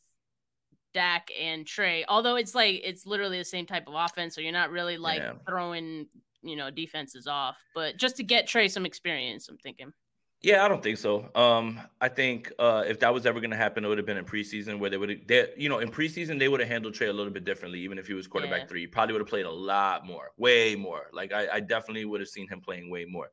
[0.95, 2.05] Dak and Trey?
[2.09, 5.21] Although it's like it's literally the same type of offense, so you're not really like
[5.21, 5.35] Yeah.
[5.47, 6.09] throwing,
[6.43, 7.57] you know, defenses off.
[7.75, 9.93] But just to get Trey some experience, I'm thinking.
[10.42, 11.31] Yeah, I don't think so.
[11.35, 14.16] Um, I think uh, if that was ever going to happen, it would have been
[14.16, 17.12] in preseason where they would, you know, in preseason they would have handled Trey a
[17.12, 17.81] little bit differently.
[17.81, 18.66] Even if he was quarterback Yeah.
[18.66, 21.09] three, probably would have played a lot more, way more.
[21.12, 23.31] Like I, I definitely would have seen him playing way more.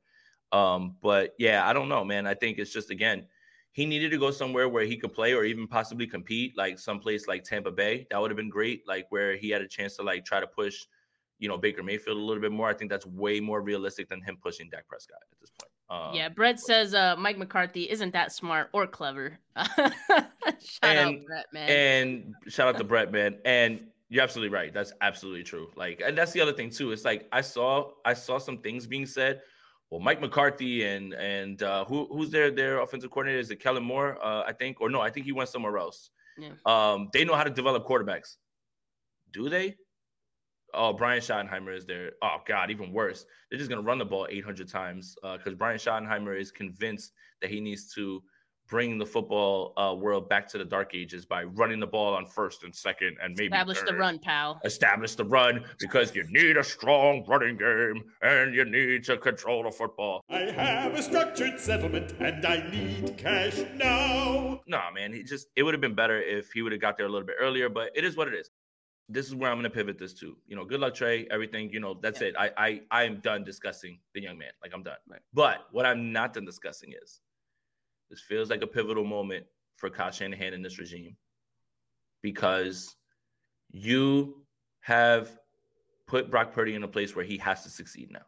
[0.51, 2.27] Um, but yeah, I don't know, man.
[2.27, 3.27] I think it's just again,
[3.71, 7.25] he needed to go somewhere where he could play or even possibly compete, like someplace
[7.25, 8.05] like Tampa Bay.
[8.09, 10.47] That would have been great, like where he had a chance to like try to
[10.47, 10.87] push,
[11.39, 12.67] you know, Baker Mayfield a little bit more.
[12.67, 15.71] I think that's way more realistic than him pushing Dak Prescott at this point.
[15.89, 19.39] Um, yeah, Brett says uh, Mike McCarthy isn't that smart or clever.
[19.77, 20.25] Shout
[20.83, 21.69] And- out, Brett, man.
[21.69, 23.37] And shout out to Brett, man.
[23.45, 24.73] And you're absolutely right.
[24.73, 25.69] That's absolutely true.
[25.75, 26.91] Like, and that's the other thing too.
[26.91, 29.41] It's like I saw I saw some things being said.
[29.89, 33.39] Well, Mike McCarthy and and uh, who who's their their offensive coordinator?
[33.39, 34.17] Is it Kellen Moore?
[34.21, 36.09] Uh, I think, or no, I think he went somewhere else.
[36.37, 36.49] Yeah.
[36.65, 38.35] Um, they know how to develop quarterbacks.
[39.31, 39.75] Do they?
[40.73, 42.11] Oh, Brian Schottenheimer is there.
[42.21, 43.25] Oh God, even worse.
[43.49, 47.59] They're just gonna run the ball 800 times because Brian Schottenheimer is convinced that he
[47.59, 48.21] needs to
[48.67, 52.25] bring the football uh, world back to the dark ages by running the ball on
[52.25, 54.59] first and second and maybe Establish the run, pal.
[54.65, 59.63] Establish the run because you need a strong running game and you need to control
[59.63, 60.21] the football.
[60.29, 64.59] I have a structured settlement and I need cash now.
[64.67, 67.05] Nah, man, he just it would have been better if he would have got there
[67.05, 68.49] a little bit earlier, but it is what it is.
[69.09, 70.35] This is where I'm gonna pivot this to.
[70.47, 71.27] You know, good luck, Trey.
[71.31, 72.27] Everything, you know, that's Yeah.
[72.27, 72.35] it.
[72.37, 74.51] I I I am done discussing the young man.
[74.61, 74.97] Like I'm done.
[75.07, 75.21] Right.
[75.33, 77.21] But what I'm not done discussing is
[78.09, 79.45] this feels like a pivotal moment
[79.77, 81.15] for Kyle Shanahan in this regime
[82.21, 82.95] because
[83.71, 84.45] you
[84.81, 85.37] have
[86.07, 88.25] put Brock Purdy in a place where he has to succeed now.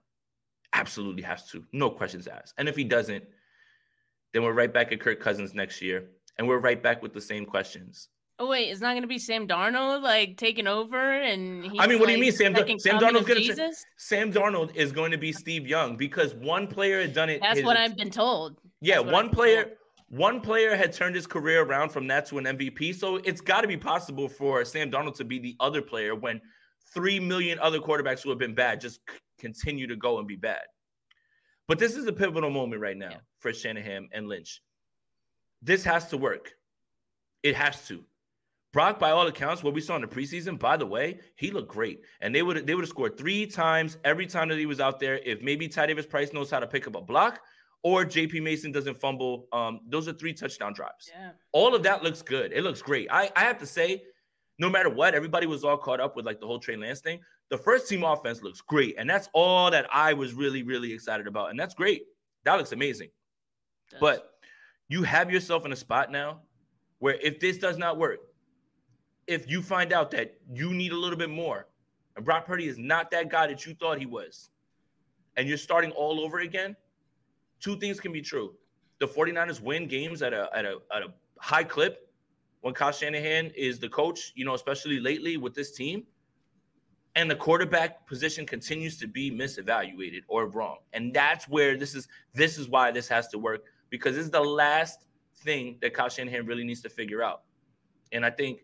[0.74, 1.66] Absolutely has to.
[1.72, 2.54] No questions asked.
[2.58, 3.24] And if he doesn't,
[4.34, 6.10] then we're right back at Kirk Cousins next year.
[6.38, 8.10] And we're right back with the same questions.
[8.42, 12.00] Oh wait, it's not gonna be Sam Darnold like taking over and he's I mean,
[12.00, 12.54] what do you mean, Sam?
[12.54, 13.26] Dar- Sam Darnold's.
[13.26, 13.86] Tra- Jesus?
[13.98, 17.42] Sam Darnold is going to be Steve Young because one player had done it.
[17.42, 18.56] That's his- what I've been told.
[18.82, 19.74] Yeah, one I've player.
[20.08, 22.96] One player had turned his career around from that to an MVP.
[22.96, 26.42] So it's got to be possible for Sam Darnold to be the other player when
[26.94, 30.36] three million other quarterbacks who have been bad just c- continue to go and be
[30.36, 30.64] bad.
[31.68, 33.18] But this is a pivotal moment right now Yeah.
[33.38, 34.62] for Shanahan and Lynch.
[35.62, 36.54] This has to work.
[37.44, 38.04] It has to.
[38.72, 41.70] Brock, by all accounts, what we saw in the preseason, by the way, he looked
[41.70, 42.02] great.
[42.22, 45.00] And they would they would have scored three times every time that he was out
[45.00, 45.18] there.
[45.26, 47.42] If maybe Ty Davis Price knows how to pick up a block,
[47.84, 49.48] or JP Mason doesn't fumble.
[49.54, 51.10] Um, those are three touchdown drives.
[51.12, 51.32] Yeah.
[51.52, 52.52] All of that looks good.
[52.52, 53.08] It looks great.
[53.10, 54.04] I, I have to say,
[54.58, 57.22] no matter what, everybody was all caught up with like the whole Trey Lance thing.
[57.50, 58.96] The first team offense looks great.
[59.00, 61.50] And that's all that I was really, really excited about.
[61.50, 62.04] And that's great.
[62.44, 63.10] That looks amazing.
[64.00, 64.30] But
[64.90, 66.42] you have yourself in a spot now
[67.00, 68.20] where if this does not work,
[69.30, 71.68] if you find out that you need a little bit more,
[72.16, 74.50] and Brock Purdy is not that guy that you thought he was,
[75.38, 76.76] and you're starting all over again,
[77.60, 78.56] two things can be true.
[79.00, 82.10] The 49ers win games at a at a at a high clip
[82.62, 86.04] when Kyle Shanahan is the coach, you know, especially lately with this team.
[87.16, 90.78] And the quarterback position continues to be misevaluated or wrong.
[90.94, 93.62] And that's where this is this is why this has to work
[93.92, 95.06] because this is the last
[95.38, 97.44] thing that Kyle Shanahan really needs to figure out.
[98.12, 98.62] And I think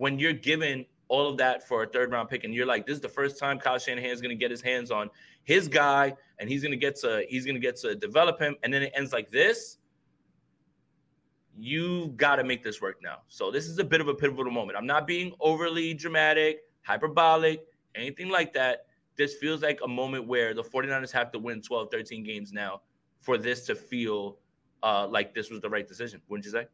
[0.00, 2.94] when you're given all of that for a third round pick, and you're like, this
[2.94, 5.10] is the first time Kyle Shanahan is going to get his hands on
[5.44, 8.72] his guy, and he's going to get to he's to get to develop him, and
[8.72, 9.76] then it ends like this.
[11.54, 13.18] You got to make this work now.
[13.28, 14.78] So this is a bit of a pivotal moment.
[14.78, 18.86] I'm not being overly dramatic, hyperbolic, anything like that.
[19.16, 22.80] This feels like a moment where the 49ers have to win 12, 13 games now
[23.20, 24.38] for this to feel
[24.82, 26.22] uh, like this was the right decision.
[26.30, 26.68] Wouldn't you say?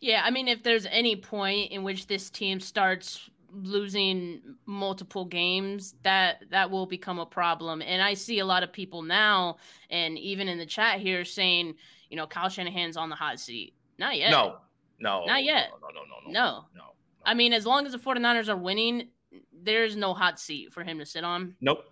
[0.00, 5.94] Yeah, I mean, if there's any point in which this team starts losing multiple games,
[6.02, 7.82] that that will become a problem.
[7.82, 9.56] And I see a lot of people now,
[9.90, 11.74] and even in the chat here, saying,
[12.10, 13.74] you know, Kyle Shanahan's on the hot seat.
[13.98, 14.30] Not yet.
[14.30, 14.58] No,
[15.00, 15.70] no, Not yet.
[15.80, 16.64] No, no, no, no, No.
[16.76, 16.82] no.
[17.24, 19.08] I mean, as long as the 49ers are winning,
[19.52, 21.56] there's no hot seat for him to sit on.
[21.60, 21.84] Nope.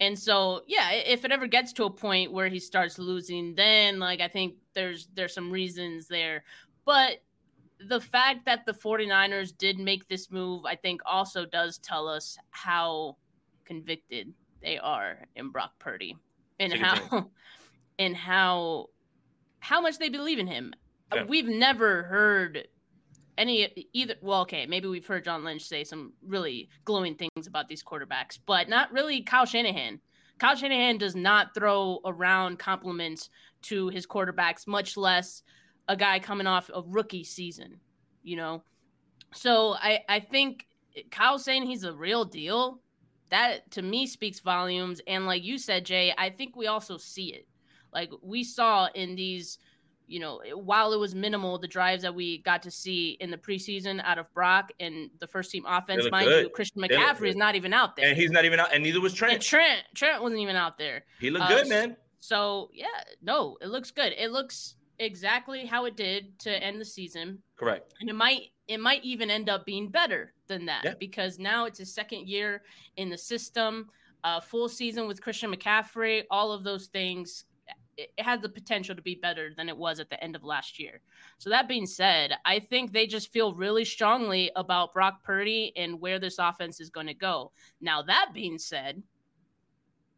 [0.00, 3.98] And so, yeah, if it ever gets to a point where he starts losing, then
[3.98, 6.44] like I think there's there's some reasons there.
[6.84, 7.22] But
[7.88, 12.36] the fact that the 49ers did make this move, I think also does tell us
[12.50, 13.16] how
[13.64, 16.16] convicted they are in Brock Purdy
[16.58, 17.30] and how
[17.98, 18.86] and how
[19.60, 20.72] how much they believe in him.
[21.14, 21.24] Yeah.
[21.24, 22.68] We've never heard
[23.38, 27.68] any either well okay maybe we've heard john lynch say some really glowing things about
[27.68, 29.98] these quarterbacks but not really kyle shanahan
[30.38, 33.30] kyle shanahan does not throw around compliments
[33.62, 35.42] to his quarterbacks much less
[35.90, 37.80] a guy coming off a rookie season
[38.22, 38.62] you know
[39.34, 40.66] so i i think
[41.10, 42.80] kyle saying he's a real deal
[43.28, 47.34] that to me speaks volumes and like you said jay i think we also see
[47.34, 47.46] it
[47.92, 49.58] like we saw in these
[50.06, 53.36] you know, while it was minimal, the drives that we got to see in the
[53.36, 56.44] preseason out of Brock and the first team offense, mind good.
[56.46, 58.08] you, Christian McCaffrey is not even out there.
[58.08, 59.42] And he's not even out, and neither was And Trent.
[59.42, 61.04] Trent, Trent wasn't even out there.
[61.20, 61.96] He looked Uh, good, man.
[62.18, 62.86] So yeah,
[63.22, 64.12] no, it looks good.
[64.18, 67.92] It looks exactly how it did to end the season, Correct.
[68.00, 70.94] and it might it might even end up being better than that Yeah.
[71.00, 72.62] because now it's his second year
[72.96, 73.90] in the system,
[74.22, 77.44] uh, full season with Christian McCaffrey, all of those things.
[77.96, 80.42] It it has the potential to be better than it was at the end of
[80.44, 81.00] last year.
[81.38, 86.00] So that being said, I think they just feel really strongly about Brock Purdy and
[86.00, 87.52] where this offense is going to go.
[87.80, 89.02] Now that being said,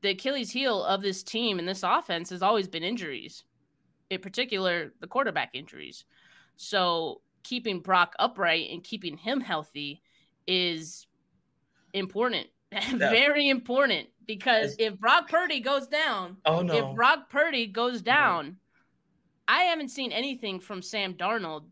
[0.03, 3.45] the Achilles heel of this team and this offense has always been injuries,
[4.13, 6.05] in particular the quarterback injuries.
[6.57, 10.03] So keeping Brock upright and keeping him healthy
[10.47, 11.07] is
[11.93, 12.47] important,
[12.91, 14.09] very important.
[14.25, 16.75] Because if Brock Purdy goes down, Oh no.
[16.91, 18.57] if Brock Purdy goes down,
[19.49, 21.65] I haven't seen anything from Sam Darnold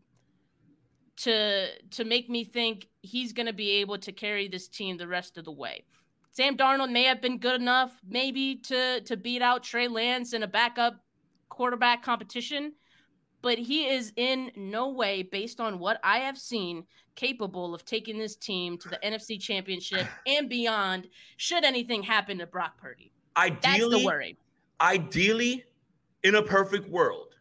[1.17, 5.07] to to make me think he's going to be able to carry this team the
[5.07, 5.85] rest of the way.
[6.31, 10.43] Sam Darnold may have been good enough, maybe to to beat out Trey Lance in
[10.43, 10.99] a backup
[11.51, 12.73] quarterback competition,
[13.43, 16.85] but he is in no way, based on what I have seen,
[17.15, 21.07] capable of taking this team to the NFC Championship and beyond.
[21.37, 24.37] Should anything happen to Brock Purdy, that's ideally, the worry.
[24.79, 25.65] ideally,
[26.23, 27.35] in a perfect world,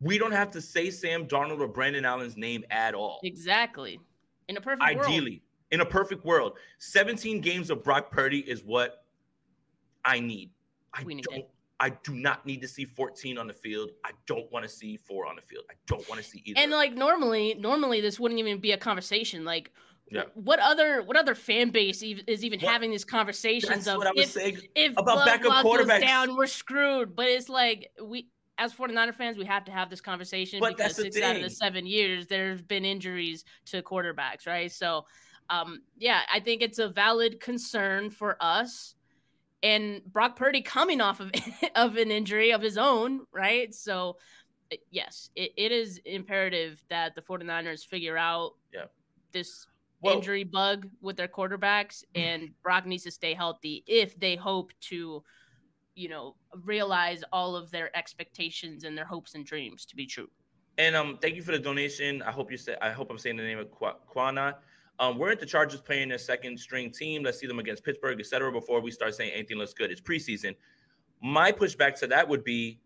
[0.00, 3.20] we don't have to say Sam Darnold or Brandon Allen's name at all.
[3.22, 4.00] Exactly.
[4.48, 5.06] In a perfect world.
[5.06, 9.04] Ideally, in a perfect world, 17 games of Brock Purdy is what
[10.04, 10.50] I need.
[10.92, 11.38] I We need don't.
[11.38, 11.50] it.
[11.80, 13.90] I do not need to see 14 on the field.
[14.04, 15.64] I don't want to see four on the field.
[15.70, 16.60] I don't want to see either.
[16.60, 19.44] And like normally, normally this wouldn't even be a conversation.
[19.44, 19.72] Like,
[20.10, 20.24] Yeah.
[20.34, 24.06] what other what other fan base is even What- having these conversations That's of what
[24.06, 26.00] I was if, saying if about backup quarterbacks.
[26.00, 27.16] down, we're screwed.
[27.16, 30.94] But it's like we as 49er fans, we have to have this conversation But because
[30.94, 34.70] six out of the seven years there's been injuries to quarterbacks, right?
[34.70, 35.06] So
[35.50, 38.94] um yeah, I think it's a valid concern for us.
[39.64, 41.32] And Brock Purdy coming off of
[41.74, 43.74] of an injury of his own, right?
[43.74, 44.18] So
[44.90, 48.84] yes, it, it is imperative that the 49ers figure out Yeah.
[49.32, 49.66] this
[50.04, 55.24] injury bug with their quarterbacks and Brock needs to stay healthy if they hope to
[55.94, 60.28] you know realize all of their expectations and their hopes and dreams to be true.
[60.76, 62.20] And um, thank you for the donation.
[62.20, 64.56] I hope you said I hope I'm saying the name of Qua- Quana.
[65.00, 67.24] Um, we're at the Chargers playing their second string team.
[67.24, 68.52] Let's see them against Pittsburgh, etc.
[68.52, 70.54] Before we start saying anything looks good, it's preseason.
[71.20, 72.78] My pushback to that would be,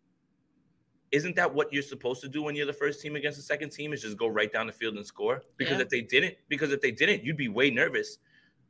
[1.11, 3.71] isn't that what you're supposed to do when you're the first team against the second
[3.71, 3.93] team?
[3.93, 5.43] Is just go right down the field and score?
[5.57, 5.83] Because Yeah.
[5.83, 8.19] if they didn't, because if they didn't, you'd be way nervous.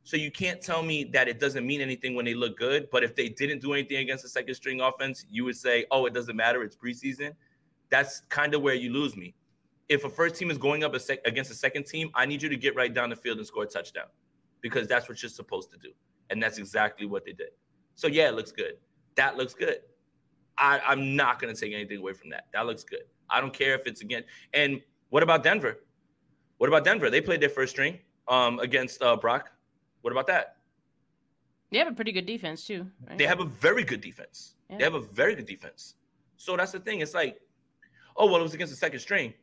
[0.03, 2.89] So you can't tell me that it doesn't mean anything when they look good.
[2.91, 6.05] But if they didn't do anything against the second string offense, you would say, oh,
[6.05, 6.63] it doesn't matter.
[6.63, 7.33] It's preseason.
[7.89, 9.35] That's kind of where you lose me.
[9.89, 12.41] If a first team is going up a sec- against a second team, I need
[12.41, 14.05] you to get right down the field and score a touchdown
[14.61, 15.89] because that's what you're supposed to do.
[16.29, 17.49] And that's exactly what they did.
[17.95, 18.73] So, yeah, it looks good.
[19.15, 19.79] That looks good.
[20.57, 22.45] I, I'm not going to take anything away from that.
[22.53, 23.03] That looks good.
[23.29, 24.23] I don't care if it's again.
[24.53, 25.79] And what about Denver?
[26.57, 27.09] What about Denver?
[27.09, 27.97] They played their first string
[28.27, 29.51] um, against uh, Brock.
[30.01, 30.57] What about that?
[31.71, 32.87] They have a pretty good defense too.
[33.07, 33.17] Right?
[33.17, 34.55] They have a very good defense.
[34.69, 34.77] Yeah.
[34.77, 35.95] They have a very good defense.
[36.37, 36.99] So that's the thing.
[36.99, 37.39] It's like,
[38.17, 39.33] oh well, it was against the second string.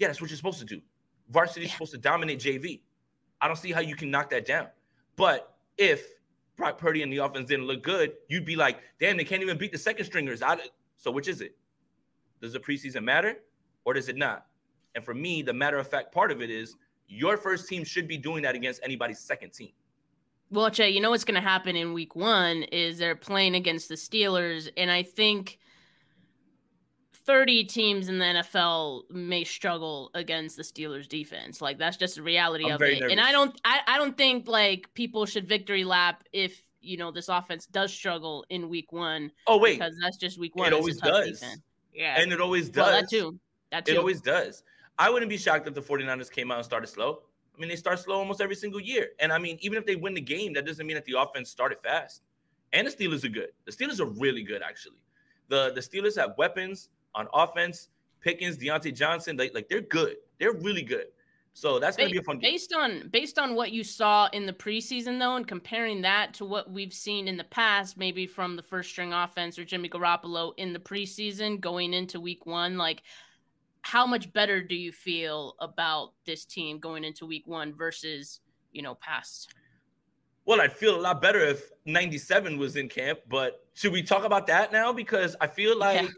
[0.00, 0.80] Yeah, that's what you're supposed to do.
[1.28, 1.74] Varsity's Yeah.
[1.74, 2.82] supposed to dominate JV.
[3.40, 4.68] I don't see how you can knock that down.
[5.14, 6.14] But if
[6.56, 9.58] Brock Purdy and the offense didn't look good, you'd be like, damn, they can't even
[9.58, 10.42] beat the second stringers.
[10.42, 10.58] I,
[10.96, 11.56] so which is it?
[12.40, 13.36] Does the preseason matter
[13.84, 14.46] or does it not?
[14.94, 16.76] And for me, the matter of fact part of it is
[17.06, 19.72] your first team should be doing that against anybody's second team.
[20.50, 23.88] Well, Jay, you know what's going to happen in week one is they're playing against
[23.88, 24.70] the Steelers.
[24.76, 25.58] And I think
[27.30, 31.60] 30 teams in the NFL may struggle against the Steelers defense.
[31.60, 32.98] Like that's just the reality I'm of it.
[32.98, 33.12] nervous.
[33.12, 37.12] And I don't I, I don't think like people should victory lap if you know
[37.12, 39.30] this offense does struggle in week one.
[39.46, 39.78] Oh, wait.
[39.78, 40.72] Because that's just week one.
[40.72, 41.38] It always does.
[41.38, 41.62] defense.
[41.94, 42.20] Yeah.
[42.20, 42.84] And it always does.
[42.84, 43.38] Well, that too.
[43.70, 43.92] That too.
[43.92, 44.64] It always does.
[44.98, 47.20] I wouldn't be shocked if the 49ers came out and started slow.
[47.56, 49.10] I mean, they start slow almost every single year.
[49.20, 51.48] And I mean, even if they win the game, that doesn't mean that the offense
[51.48, 52.22] started fast.
[52.72, 53.50] And the Steelers are good.
[53.66, 54.98] The Steelers are really good, actually.
[55.46, 57.88] The the Steelers have weapons on offense.
[58.20, 60.16] Pickens, Diontae Johnson, they, like they're good.
[60.38, 61.06] They're really good.
[61.52, 62.52] So that's gonna Ba- be a fun game.
[62.52, 66.44] based on based on what you saw in the preseason though and comparing that to
[66.44, 70.52] what we've seen in the past maybe from the first string offense or Jimmy Garoppolo
[70.58, 73.02] in the preseason going into week 1 like
[73.82, 78.40] how much better do you feel about this team going into week 1 versus
[78.70, 79.52] you know past
[80.44, 84.24] Well, I'd feel a lot better if 97 was in camp, but should we talk
[84.24, 84.92] about that now?
[84.92, 86.08] Because I feel like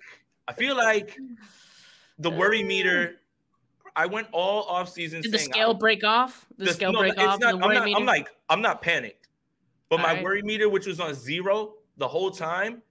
[0.49, 1.16] I feel like
[2.18, 3.16] the worry meter.
[3.95, 7.01] I went all off season did the scale I'm- break off the, the- scale no,
[7.01, 7.99] break off not- the I'm, not, meter?
[7.99, 9.28] I'm like I'm not panicked,
[9.90, 10.24] but my Alright.
[10.24, 12.82] worry meter, which was on zero the whole time,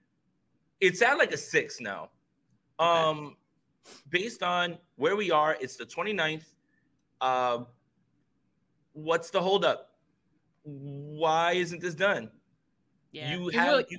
[0.80, 2.10] it's at like a six now.
[2.78, 3.36] Um,
[4.10, 6.44] based on where we are, it's the 29th.
[7.20, 7.64] Uh,
[8.94, 9.90] what's the holdup?
[10.64, 12.30] Why isn't this done?
[13.12, 13.34] yeah.
[13.36, 13.98] You have you,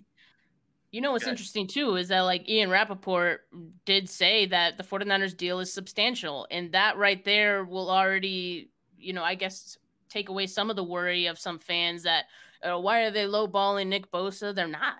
[0.92, 1.30] You know what's Good.
[1.30, 3.40] interesting too is that like Ian Rapoport
[3.86, 6.46] did say that the 49ers deal is substantial.
[6.50, 9.78] And that right there will already, you know, I guess
[10.10, 12.26] take away some of the worry of some fans that
[12.62, 14.54] uh, why are they lowballing Nick Bosa?
[14.54, 14.98] They're not.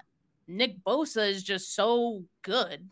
[0.48, 2.88] Nick Bosa is just so good.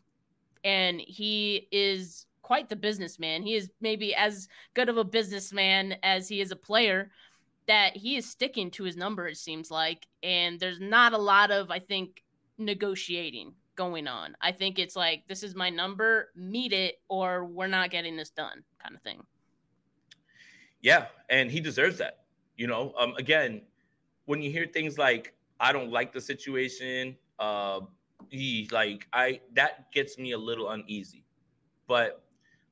[0.62, 3.42] And he is quite the businessman.
[3.42, 7.10] He is maybe as good of a businessman as he is a player
[7.66, 10.06] that he is sticking to his number, it seems like.
[10.22, 12.22] And there's not a lot of, I think,
[12.60, 14.36] negotiating going on.
[14.40, 18.30] I think it's like, this is my number, meet it, or we're not getting this
[18.30, 19.22] done, kind of thing.
[20.82, 22.24] yeah, and he deserves that.
[22.56, 23.62] You know, um, again,
[24.26, 27.80] when you hear things like "I don't like the situation," uh,
[28.28, 31.24] he like I that gets me a little uneasy.
[31.86, 32.22] But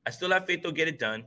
[0.05, 1.25] I still have faith they'll get it done.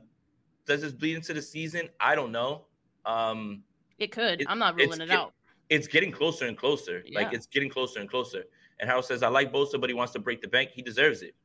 [0.65, 1.89] Does this bleed into the season?
[1.99, 2.65] I don't know.
[3.05, 3.63] Um,
[3.99, 4.41] It could.
[4.41, 5.33] It- I'm not ruling it out.
[5.69, 7.03] It's getting closer and closer.
[7.13, 8.43] Like it's getting closer and closer.
[8.79, 10.71] And Howard says, I like Bosa, but he wants to break the bank.
[10.73, 11.35] He deserves it.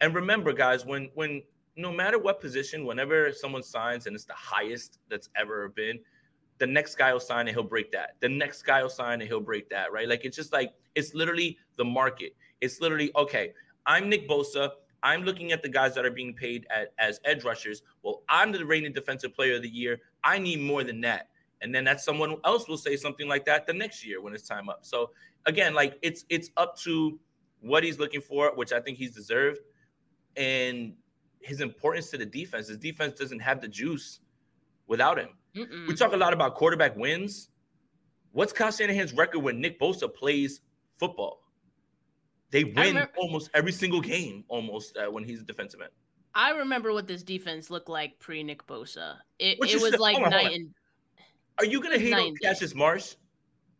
[0.00, 1.42] And remember, guys, when when
[1.76, 5.98] no matter what position, whenever someone signs and it's the highest that's ever been,
[6.58, 8.16] the next guy will sign and he'll break that.
[8.20, 10.08] The next guy will sign and he'll break that, right?
[10.08, 12.36] Like it's just like it's literally the market.
[12.60, 13.52] It's literally okay.
[13.86, 14.70] I'm Nick Bosa.
[15.02, 17.82] I'm looking at the guys that are being paid at, as edge rushers.
[18.02, 20.00] Well, I'm the reigning defensive player of the year.
[20.22, 21.28] I need more than that.
[21.64, 24.46] And then that someone else will say something like that the next year when it's
[24.46, 24.80] time up.
[24.82, 25.10] So
[25.46, 27.18] again, like it's it's up to
[27.60, 29.60] what he's looking for, which I think he's deserved,
[30.36, 30.92] and
[31.40, 32.68] his importance to the defense.
[32.68, 34.20] His defense doesn't have the juice
[34.86, 35.30] without him.
[35.56, 35.88] Mm-mm.
[35.88, 37.48] We talk a lot about quarterback wins.
[38.32, 40.60] What's Kyle Shanahan's record when Nick Bosa plays
[40.98, 41.40] football?
[42.50, 45.90] They win remember- almost every single game, almost uh, when he's a defensive end.
[46.34, 49.16] I remember what this defense looked like pre Nick Bosa.
[49.38, 50.74] It, it was like on, night and
[51.58, 52.38] Are you gonna hate on 90.
[52.38, 53.14] Cassius Marsh?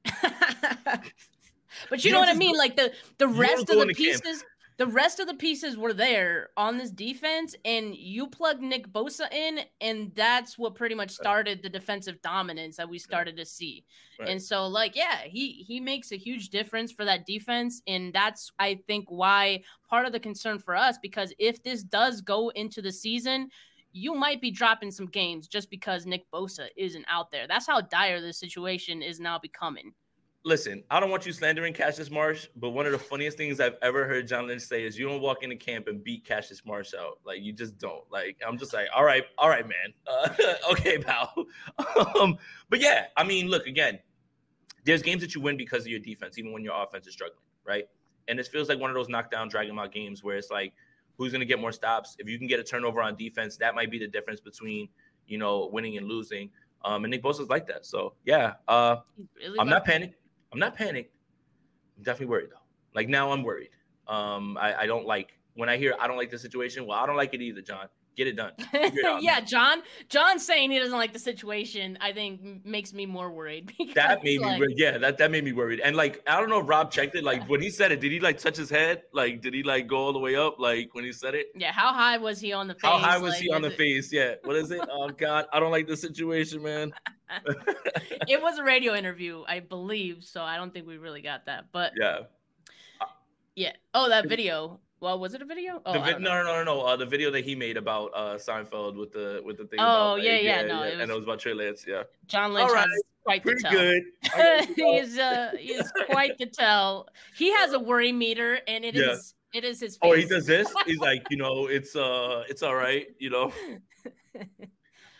[0.23, 2.53] but you, You know what I mean?
[2.55, 4.23] go- Like the the rest of the into camp.
[4.23, 4.45] pieces,
[4.77, 9.33] the rest of the pieces were there on this defense, and you plug Nick Bosa
[9.33, 13.85] in, and that's what pretty much started the defensive dominance that we started to see.
[14.19, 14.29] Right.
[14.31, 18.51] And so, like, yeah, he he makes a huge difference for that defense, and that's
[18.59, 22.83] I think why part of the concern for us because if this does go into
[22.83, 23.49] the season.
[23.97, 27.47] You might be dropping some games just because Nick Bosa isn't out there.
[27.47, 29.93] That's how dire the situation is now becoming.
[30.45, 33.77] Listen, I don't want you slandering Cassius Marsh, but one of the funniest things I've
[33.83, 36.93] ever heard John Lynch say is you don't walk into camp and beat Cassius Marsh
[36.93, 37.21] out.
[37.25, 38.03] Like you just don't.
[38.11, 39.95] Like I'm just like, all right, all right, man.
[40.07, 40.29] Uh,
[40.73, 41.33] okay, pal.
[42.21, 42.37] um,
[42.69, 44.01] but yeah, I mean, look again.
[44.85, 47.39] There's games that you win because of your defense, even when your offense is struggling,
[47.65, 47.85] right?
[48.27, 50.75] And this feels like one of those knockdown, drag out games where it's like,
[51.17, 52.17] who's going to get more stops?
[52.19, 54.89] If you can get a turnover on defense, that might be the difference between
[55.27, 56.51] you know winning and losing.
[56.85, 57.87] Um, and Nick Bosa's like that.
[57.87, 58.97] So yeah, uh,
[59.39, 60.17] really I'm not panicked.
[60.53, 61.15] I'm not panicked.
[61.97, 62.63] I'm definitely worried though.
[62.95, 63.71] Like now I'm worried.
[64.07, 66.87] Um, I, I don't like when I hear I don't like the situation.
[66.87, 67.87] Well, I don't like it either, John.
[68.17, 68.53] Get it done.
[68.73, 69.41] It yeah.
[69.41, 69.83] John.
[70.09, 73.73] John saying he doesn't like the situation, I think makes me more worried.
[73.95, 75.81] That made me, like, yeah, that, that made me worried.
[75.81, 77.25] And like, I don't know if Rob checked it.
[77.25, 79.03] Like when he said it, did he like touch his head?
[79.13, 80.59] Like, did he like go all the way up?
[80.61, 81.49] Like when he said it?
[81.57, 81.73] yeah.
[81.73, 82.83] How high was he on the face?
[82.83, 84.13] How high was Like, he on the it- face?
[84.13, 84.35] Yeah.
[84.45, 84.81] What is it?
[84.91, 86.93] Oh God, I don't like the situation, man.
[88.29, 90.23] It was a radio interview, I believe.
[90.25, 91.65] So I don't think we really got that.
[91.73, 92.21] But Yeah.
[93.57, 93.73] yeah.
[93.93, 94.79] Oh, that video.
[95.05, 95.83] Well, was it a video?
[95.85, 96.81] Oh, the I vid- no, no, no, no.
[96.81, 99.79] Uh, the video that he made about uh Seinfeld with the with the thing.
[99.79, 101.85] Oh, about, like, yeah, yeah, no, it and it was- was about Trey Lance.
[101.87, 102.05] Yeah.
[102.27, 103.73] John Lynch All right, has quite the Pretty tell.
[103.73, 104.03] good.
[104.25, 104.93] I guess we go.
[105.03, 107.09] he's uh he's quite the tell.
[107.37, 109.59] He has a worry meter, and it is Yeah.
[109.59, 109.99] it is his.
[109.99, 110.11] Face.
[110.11, 110.73] Oh, he does this.
[110.87, 113.07] He's like, you know, it's uh, it's all right.
[113.19, 113.53] You know.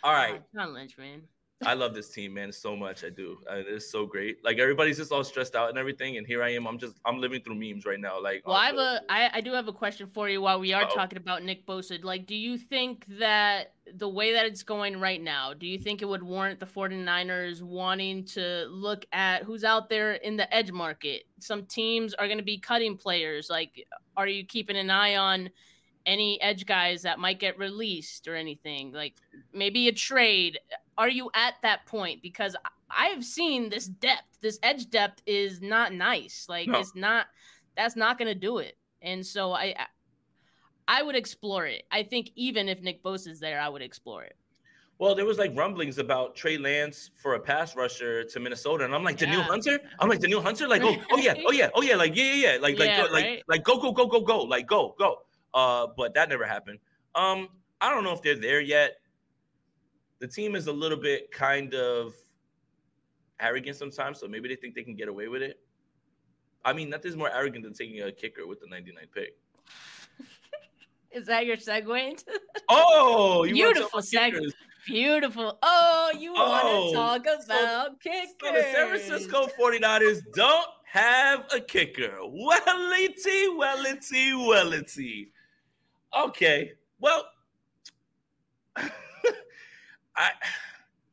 [0.03, 0.41] All right.
[0.43, 1.21] Oh, John Lynch, man.
[1.63, 3.05] I love this team, man, so much.
[3.05, 3.37] I do.
[3.49, 4.43] It's so great.
[4.43, 6.67] Like everybody's just all stressed out and everything, and here I am.
[6.67, 8.21] I'm just I'm living through memes right now.
[8.21, 10.73] Like, Well, I have a I, I do have a question for you while we
[10.73, 10.93] are Uh-oh.
[10.95, 12.03] talking about Nick Bosa.
[12.03, 16.01] Like, do you think that the way that it's going right now, do you think
[16.01, 20.71] it would warrant the 49ers wanting to look at who's out there in the edge
[20.71, 21.23] market?
[21.39, 23.49] Some teams are going to be cutting players.
[23.49, 23.85] Like,
[24.17, 25.49] are you keeping an eye on
[26.05, 28.91] any edge guys that might get released or anything?
[28.91, 29.13] Like,
[29.53, 30.59] maybe a trade.
[30.97, 32.21] Are you at that point?
[32.21, 32.55] Because
[32.89, 34.39] I've seen this depth.
[34.41, 36.45] This edge depth is not nice.
[36.47, 36.79] Like, No.
[36.79, 37.27] it's not.
[37.75, 38.77] That's not going to do it.
[39.01, 39.75] And so I,
[40.87, 41.83] I- would explore it.
[41.91, 44.35] I think even if Nick Bosa is there, I would explore it.
[44.97, 48.95] Well, there was like rumblings about Trey Lance for a pass rusher to Minnesota, and
[48.95, 49.77] I'm like, the new Hunter.
[49.99, 50.69] I'm like, the new Hunter.
[50.69, 51.97] Like, oh, oh yeah, oh yeah, oh yeah.
[51.97, 52.57] Like, yeah, yeah, yeah.
[52.61, 53.43] Like, Yeah, like, go, like, right?
[53.49, 54.39] like, go, go, go, go, go.
[54.43, 55.17] Like, go, go.
[55.53, 56.79] Uh, but that never happened.
[57.13, 57.49] Um,
[57.81, 58.93] I don't know if they're there yet.
[60.19, 62.13] The team is a little bit kind of
[63.39, 65.59] arrogant sometimes, so maybe they think they can get away with it.
[66.63, 69.37] I mean, nothing's more arrogant than taking a kicker with the 99 pick.
[71.11, 72.25] Is that your segue into
[72.69, 74.51] Oh, you beautiful segue?
[74.85, 75.57] Beautiful.
[75.63, 78.29] Oh, you Oh, want to talk so- about kickers?
[78.41, 82.17] So the San Francisco 49ers don't have a kicker.
[82.21, 85.27] Wellity, wellity, wellity.
[86.17, 86.71] Okay.
[86.99, 87.25] Well,
[90.17, 90.31] I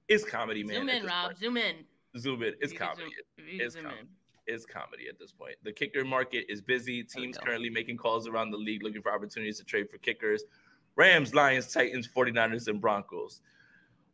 [0.08, 0.76] it's comedy, man.
[0.76, 1.26] Zoom in, Rob.
[1.26, 1.38] point.
[1.38, 1.76] Zoom in.
[2.18, 2.54] Zoom in.
[2.60, 3.02] It's comedy.
[3.04, 4.00] zoom- if you can It's comedy.
[4.00, 4.06] in.
[4.46, 5.54] It's comedy at this point.
[5.62, 7.02] The kicker market is busy.
[7.04, 10.42] Teams currently making calls around the league looking for opportunities to trade for kickers.
[10.96, 13.40] Rams, Lions, Titans, 49ers, and Broncos.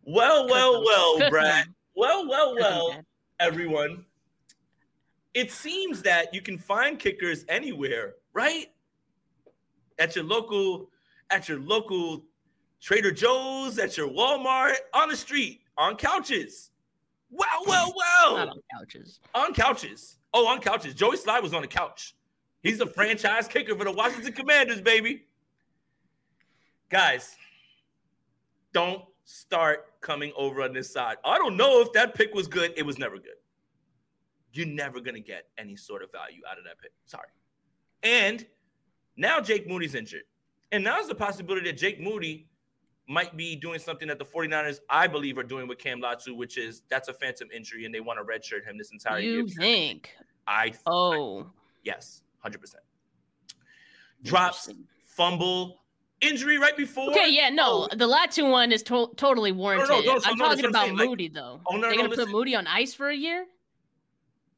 [0.04, 1.66] Well, well, well, Brad.
[1.96, 3.00] Well, well, well,
[3.40, 4.04] everyone.
[5.34, 8.66] It seems that you can find kickers anywhere, right?
[9.98, 10.90] At your local,
[11.30, 12.24] at your local
[12.80, 16.70] Trader Joe's, at your Walmart, on the street, on couches.
[17.30, 19.20] Well, well, well Not on couches.
[19.34, 20.18] on couches.
[20.32, 20.94] Oh, on couches.
[20.94, 22.14] Joey Slye was on the couch.
[22.62, 25.24] He's the franchise kicker for the Washington Commanders, baby.
[26.88, 27.36] Guys,
[28.72, 31.16] don't start coming over on this side.
[31.24, 32.72] I don't know if that pick was good.
[32.76, 33.34] It was never good.
[34.52, 36.92] You're never going to get any sort of value out of that pick.
[37.06, 37.28] Sorry.
[38.02, 38.46] And
[39.16, 40.22] now Jake Moody's injured.
[40.72, 42.48] And now there's the possibility that Jake Moody
[43.08, 46.58] might be doing something that the 49ers, I believe, are doing with Cam Latu, which
[46.58, 49.38] is that's a phantom injury and they want to redshirt him this entire year.
[49.40, 50.12] You think?
[50.46, 51.46] I Oh,
[51.84, 52.74] yes, 100%.
[54.24, 54.68] Drops,
[55.04, 55.80] fumble,
[56.20, 57.10] injury right before.
[57.10, 59.88] Okay, yeah, no, Oh, the Latu one is to- totally warranted.
[59.88, 61.60] no, I'm no, talking what I'm about like- Moody though.
[61.66, 62.24] Oh, no, They're no, gonna listen.
[62.26, 63.46] put Moody on ice for a year.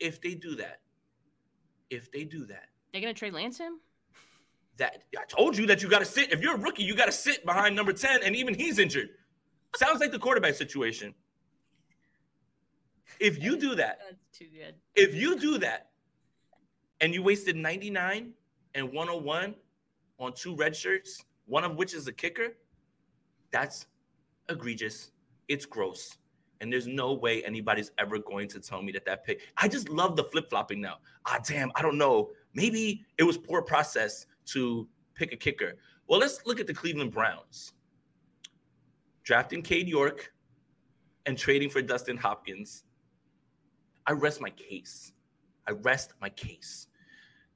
[0.00, 0.80] if they do that,
[1.90, 3.80] if they do that, They're gonna trade Lance him.
[4.80, 6.32] That I told you that you got to sit.
[6.32, 9.10] If you're a rookie, you got to sit behind number 10, and even he's injured.
[9.76, 11.14] Sounds like the quarterback situation.
[13.20, 14.74] If you do that, That's too good.
[14.96, 15.90] if you do that
[17.00, 18.32] and you wasted 99
[18.74, 19.54] and 101
[20.18, 22.56] on two red shirts, one of which is a kicker,
[23.52, 23.86] that's
[24.48, 25.12] egregious.
[25.48, 26.16] It's gross.
[26.62, 29.40] And there's no way anybody's ever going to tell me that that pick.
[29.56, 30.96] I just love the flip flopping now.
[31.26, 32.30] Ah, damn, I don't know.
[32.54, 35.76] Maybe it was poor process to pick a kicker.
[36.08, 37.72] Well, let's look at the Cleveland Browns.
[39.22, 40.32] Drafting Cade York
[41.26, 42.84] and trading for Dustin Hopkins.
[44.06, 45.12] I rest my case.
[45.68, 46.88] I rest my case.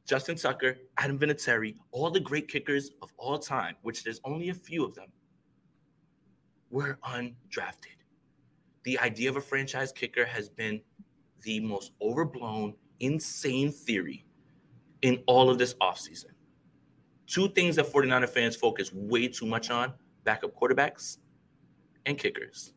[0.07, 4.55] Justin Tucker, Adam Vinatieri, all the great kickers of all time, which there's only a
[4.55, 5.09] few of them,
[6.71, 7.97] were undrafted.
[8.85, 10.83] The idea of a franchise kicker has been
[11.43, 14.27] the most overblown, insane theory
[15.01, 16.34] in all of this offseason.
[17.27, 19.95] Two things that 49er fans focus way too much on
[20.25, 21.19] backup quarterbacks
[22.07, 22.73] and kickers.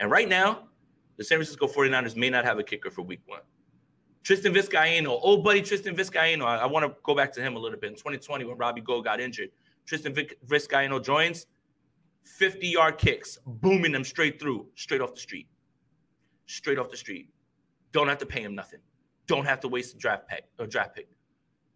[0.00, 0.68] And right now,
[1.16, 3.40] the San Francisco 49ers may not have a kicker for week one.
[4.22, 6.44] Tristan Vizcaino, old buddy Tristan Vizcaino.
[6.44, 7.90] I, I want to go back to him a little bit.
[7.90, 9.50] In 2020, when Robbie Gould got injured,
[9.86, 11.46] Tristan Vizcaino joins.
[12.24, 15.46] 50 yard kicks, booming them straight through, straight off the street.
[16.46, 17.28] Straight off the street.
[17.92, 18.80] Don't have to pay him nothing.
[19.26, 21.08] Don't have to waste a draft pick or draft pick.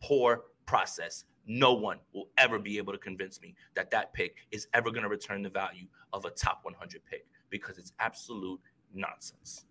[0.03, 1.25] Poor process.
[1.49, 5.03] No one will ever be able to convince me that that pick is ever going
[5.03, 8.61] to return the value of a top 100 pick because it's absolute
[8.95, 9.65] nonsense.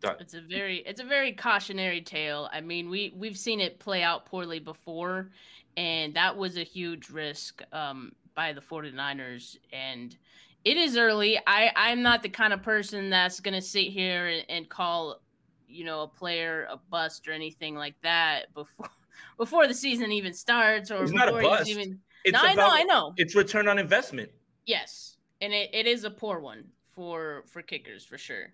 [0.00, 0.16] Done.
[0.20, 2.48] It's a very it's a very cautionary tale.
[2.52, 5.30] I mean, we we've seen it play out poorly before
[5.76, 10.16] and that was a huge risk um, by the 49ers and
[10.64, 11.38] it is early.
[11.46, 15.20] I I'm not the kind of person that's going to sit here and, and call
[15.68, 18.88] you know a player a bust or anything like that before
[19.36, 21.68] before the season even starts or It's before not a bust.
[21.70, 23.14] even It's No, I know, I know.
[23.16, 24.30] It's return on investment.
[24.66, 26.64] Yes, and it, it is a poor one
[26.94, 28.52] for for kickers for sure.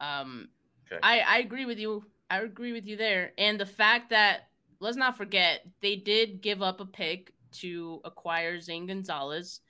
[0.00, 0.48] Um,
[0.90, 0.98] Okay.
[1.02, 2.04] I I agree with you.
[2.28, 3.32] I agree with you there.
[3.38, 4.48] And the fact that
[4.80, 9.60] let's not forget they did give up a pick to acquire Zane Gonzalez.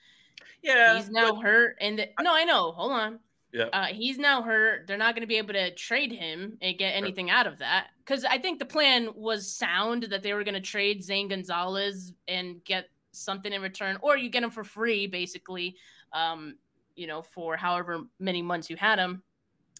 [0.62, 1.76] Yeah, he's now but- hurt.
[1.80, 2.72] And the, no, I know.
[2.72, 3.18] Hold on.
[3.52, 3.68] Yeah.
[3.72, 4.86] Uh, he's now hurt.
[4.86, 7.88] They're not going to be able to trade him and get anything out of that.
[7.98, 12.12] Because I think the plan was sound that they were going to trade Zane Gonzalez
[12.26, 15.76] and get something in return, or you get him for free, basically.
[16.12, 16.54] Um,
[16.94, 19.22] you know, for however many months you had him.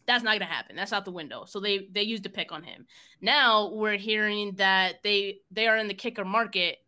[0.06, 0.76] That's not going to happen.
[0.76, 1.44] That's out the window.
[1.46, 2.86] So they they used a pick on him.
[3.20, 6.78] Now we're hearing that they they are in the kicker market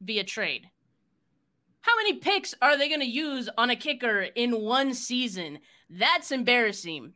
[0.00, 0.68] via trade.
[1.80, 5.58] How many picks are they going to use on a kicker in one season?
[5.90, 7.12] That's embarrassing.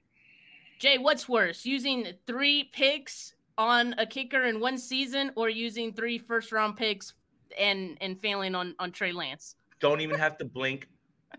[0.78, 6.18] Jay, what's worse, using three picks on a kicker in one season or using three
[6.18, 7.14] first round picks
[7.58, 9.56] and and failing on on Trey Lance?
[9.80, 10.88] Don't even have to blink.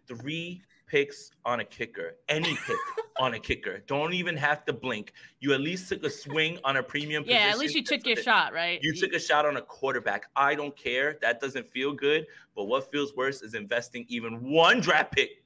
[0.07, 2.17] Three picks on a kicker.
[2.27, 2.77] Any pick
[3.19, 3.79] on a kicker.
[3.87, 5.13] Don't even have to blink.
[5.39, 8.17] You at least took a swing on a premium Yeah, at least you took your
[8.17, 8.79] shot, right?
[8.81, 10.29] You took a shot on a quarterback.
[10.35, 11.17] I don't care.
[11.21, 12.25] That doesn't feel good.
[12.55, 15.43] But what feels worse is investing even one draft pick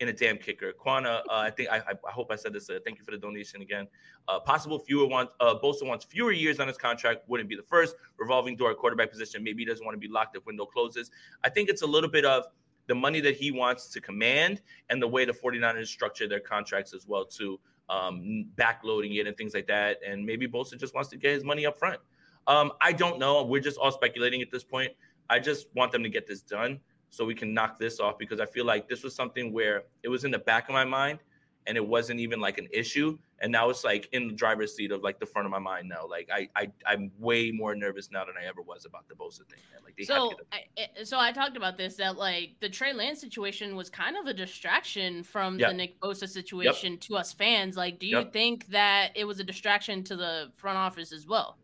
[0.00, 0.72] in a damn kicker.
[0.72, 2.70] Quana, uh, I think I, I hope I said this.
[2.70, 3.88] Uh, thank you for the donation again.
[4.28, 5.34] Uh, possible fewer wants.
[5.40, 7.28] Uh, Bosa wants fewer years on his contract.
[7.28, 9.42] Wouldn't be the first revolving door quarterback position.
[9.42, 11.10] Maybe he doesn't want to be locked if window closes.
[11.42, 12.44] I think it's a little bit of
[12.88, 16.92] the money that he wants to command and the way the 49ers structure their contracts
[16.94, 21.08] as well too um backloading it and things like that and maybe Bosa just wants
[21.10, 22.00] to get his money up front
[22.46, 24.92] um I don't know we're just all speculating at this point
[25.30, 26.80] I just want them to get this done
[27.10, 30.08] so we can knock this off because I feel like this was something where it
[30.08, 31.20] was in the back of my mind
[31.66, 34.90] and it wasn't even like an issue and now it's like in the driver's seat
[34.90, 38.10] of like the front of my mind now like I, I I'm way more nervous
[38.10, 39.82] now than I ever was about the Bosa thing man.
[39.84, 43.20] like they So, I, I- so I talked about this that like the Trey Lance
[43.20, 45.68] situation was kind of a distraction from Yeah.
[45.68, 47.76] the Nick Bosa situation to us fans.
[47.76, 48.32] Like, do you Yep.
[48.32, 51.58] think that it was a distraction to the front office as well?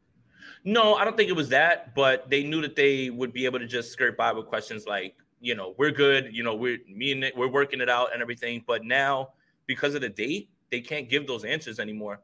[0.64, 3.58] No, I don't think it was that, but they knew that they would be able
[3.58, 5.14] to just skirt by with questions like,
[5.44, 8.22] you know, we're good, you know, we're me and Nick, we're working it out and
[8.22, 8.64] everything.
[8.66, 9.34] But now,
[9.66, 12.20] because of the date, they can't give those answers anymore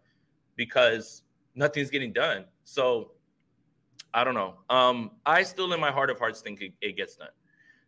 [0.57, 1.23] because
[1.55, 2.47] nothing's getting done.
[2.65, 3.13] So
[4.15, 4.55] I don't know.
[4.71, 7.29] Um, I still in my heart of hearts think it, it gets done.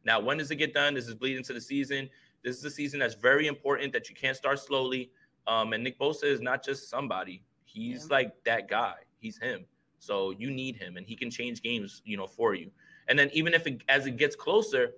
[0.05, 0.93] Now, when does it get done?
[0.93, 2.11] This is bleeding into the season.
[2.45, 5.11] This is a season that's very important that you can't start slowly.
[5.47, 7.43] Um, and Nick Bosa is not just somebody.
[7.65, 8.97] He's like that guy.
[9.19, 9.65] He's him.
[9.99, 12.71] So you need him, and he can change games, you know, for you.
[13.09, 14.95] And then even if it, as it gets closer,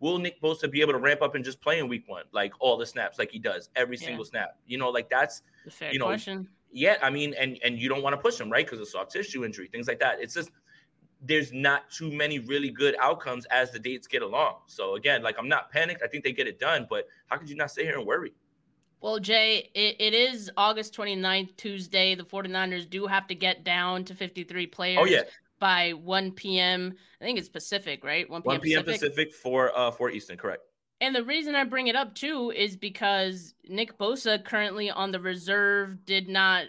[0.00, 2.52] will Nick Bosa be able to ramp up and just play in Week One, like
[2.60, 4.06] all the snaps, like he does every Yeah.
[4.06, 4.56] single snap?
[4.66, 6.48] You know, like that's fair you know, question.
[6.72, 8.64] yeah, I mean, and and you don't want to push him, right?
[8.64, 10.20] Because of soft tissue injury, things like that.
[10.20, 10.50] It's just
[11.20, 14.54] there's not too many really good outcomes as the dates get along.
[14.66, 16.02] So again, like I'm not panicked.
[16.02, 18.32] I think they get it done, but how could you not sit here and worry?
[19.00, 22.14] Well, Jay, it, it is August 29th, Tuesday.
[22.16, 25.22] The 49ers do have to get down to 53 players Oh yeah,
[25.58, 26.94] by 1 p.m.
[27.20, 28.28] I think it's Pacific, right?
[28.28, 28.52] 1 p.m.
[28.54, 28.84] 1 p.m.
[28.84, 29.10] Pacific.
[29.10, 30.62] Pacific for uh for Eastern, correct?
[31.00, 35.20] And the reason I bring it up too is because Nick Bosa currently on the
[35.20, 36.66] reserve did not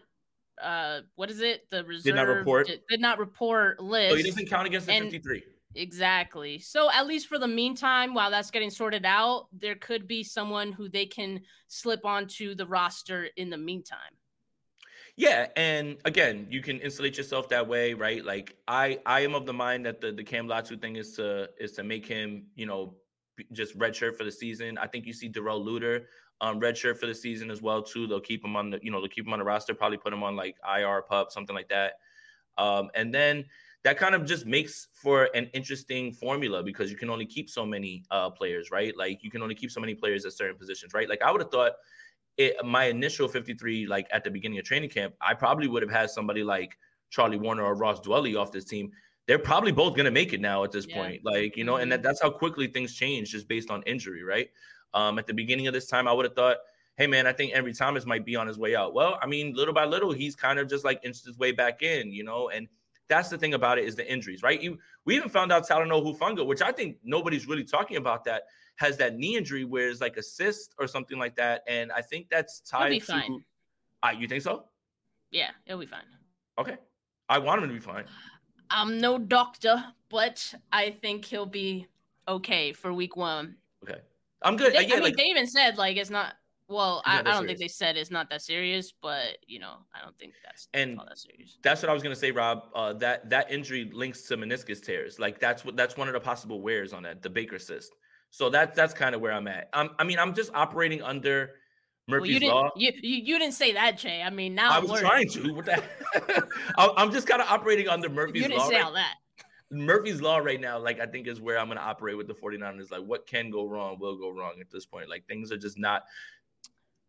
[0.62, 1.70] uh what is it?
[1.70, 2.68] The reserve did not report.
[2.68, 4.12] Did, did not report list.
[4.12, 5.44] So he doesn't count against the And- 53.
[5.76, 6.58] Exactly.
[6.58, 10.72] So at least for the meantime, while that's getting sorted out, there could be someone
[10.72, 14.00] who they can slip onto the roster in the meantime.
[15.20, 18.24] Yeah, and again, you can insulate yourself that way, right?
[18.24, 21.50] Like I, I am of the mind that the the Cam Latu thing is to
[21.60, 22.96] is to make him, you know,
[23.52, 24.78] just redshirt for the season.
[24.78, 26.06] I think you see Darrell Luter,
[26.40, 28.08] um, redshirt for the season as well too.
[28.08, 29.74] They'll keep him on the, you know, they'll keep him on the roster.
[29.74, 31.96] Probably put him on like IR pup, something like that.
[32.58, 33.46] Um, and then
[33.84, 37.66] that kind of just makes for an interesting formula because you can only keep so
[37.66, 38.96] many uh players, right?
[38.98, 41.10] Like you can only keep so many players at certain positions, right?
[41.10, 41.74] Like I would have thought
[42.40, 45.92] it, my initial 53, like at the beginning of training camp, I probably would have
[45.92, 46.78] had somebody like
[47.10, 48.92] Charlie Woerner or Ross Dwelley off this team.
[49.28, 50.96] They're probably both going to make it now at this Yeah.
[50.96, 51.22] point.
[51.26, 54.50] Like, you know, and that, that's how quickly things change just based on injury, right?
[54.94, 56.58] Um, at the beginning of this time, I would have thought,
[56.98, 58.94] hey man, I think Ambry Thomas might be on his way out.
[58.94, 61.82] Well, I mean, little by little, he's kind of just like inched his way back
[61.82, 62.68] in, you know, and
[63.10, 64.62] that's the thing about it is the injuries, right?
[64.62, 68.44] You we even found out Talanoa Hufanga, which I think nobody's really talking about that,
[68.80, 71.64] has that knee injury where it's like a cyst or something like that.
[71.68, 73.44] And I think that's tied be to fine.
[74.04, 74.66] uh, you think so?
[75.32, 76.04] Yeah, it'll be fine.
[76.58, 76.78] Okay.
[77.28, 78.06] I want him to be fine.
[78.70, 81.88] I'm no doctor, but I think he'll be
[82.28, 83.58] okay for week one.
[83.84, 84.00] Okay.
[84.44, 84.74] I'm good.
[84.74, 86.36] They, Uh, yeah, I mean, like, they even said like it's not.
[86.70, 89.58] Well, It's I, I don't that think they said it's not that serious, but you
[89.60, 91.58] know, I don't think that's And all that serious.
[91.64, 92.70] That's what I was gonna say, Rob.
[92.76, 95.20] Uh, that that injury links to meniscus tears.
[95.20, 97.96] Like that's what that's one of the possible wears on that, the Baker cyst.
[98.32, 99.70] So that's that's kind of where I'm at.
[99.74, 101.52] Um, I mean, I'm just operating under
[102.08, 102.56] Well, Murphy's you didn't.
[102.56, 102.70] law.
[102.76, 104.22] You, you you didn't say that, Jay.
[104.22, 105.02] I mean, now I was worried.
[105.02, 105.54] trying to.
[105.54, 108.48] What the I'm just kind of operating under Murphy's law.
[108.48, 108.70] You didn't law.
[108.70, 109.16] say right- all that.
[109.72, 112.90] Murphy's law right now, like I think is where I'm gonna operate with the 49ers.
[112.92, 115.10] Like what can go wrong will go wrong at this point.
[115.10, 116.06] Like things are just not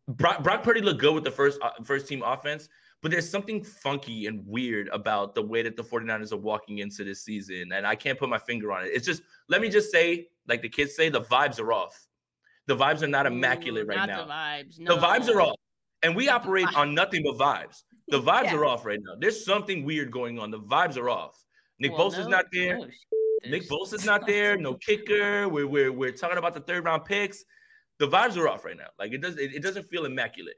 [0.08, 2.68] Brock, Brock Purdy looked good with the first uh, first team offense,
[3.03, 7.03] but there's something funky and weird about the way that the 49ers are walking into
[7.05, 7.72] this season.
[7.72, 8.90] And I can't put my finger on it.
[8.92, 12.07] It's just let me just say, like the kids say, the vibes are off.
[12.66, 14.24] The vibes are not immaculate Ooh, right not now.
[14.24, 14.78] the vibes.
[14.78, 14.94] No.
[14.96, 15.57] The vibes are off.
[16.03, 17.82] And we operate on nothing but vibes.
[18.09, 18.57] The vibes Yeah.
[18.57, 19.14] are off right now.
[19.18, 20.51] There's something weird going on.
[20.51, 21.42] The vibes are off.
[21.78, 22.78] Nick Well, Bosa's no- not there.
[22.80, 22.84] Oh,
[23.44, 24.57] no, Nick Bosa's not there.
[24.59, 25.48] No kicker.
[25.48, 27.44] We're, we're, we're talking about the third round picks.
[27.98, 28.88] The vibes are off right now.
[28.98, 30.57] Like it does it, it doesn't feel immaculate.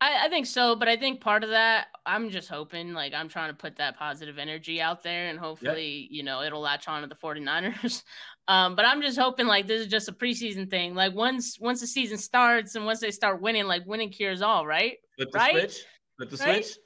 [0.00, 3.28] I, I think so, but I think part of that, I'm just hoping, like, I'm
[3.28, 7.02] trying to put that positive energy out there and hopefully, you know, it'll latch on
[7.02, 8.02] to the 49ers.
[8.48, 10.92] Um, but I'm just hoping, like, this is just a preseason thing.
[10.96, 14.66] Like, once once the season starts and once they start winning, like, winning cures all,
[14.66, 14.96] right?
[15.16, 15.50] Flip the Right?
[15.70, 15.84] switch.
[16.16, 16.64] Flip the Right?
[16.64, 16.76] switch.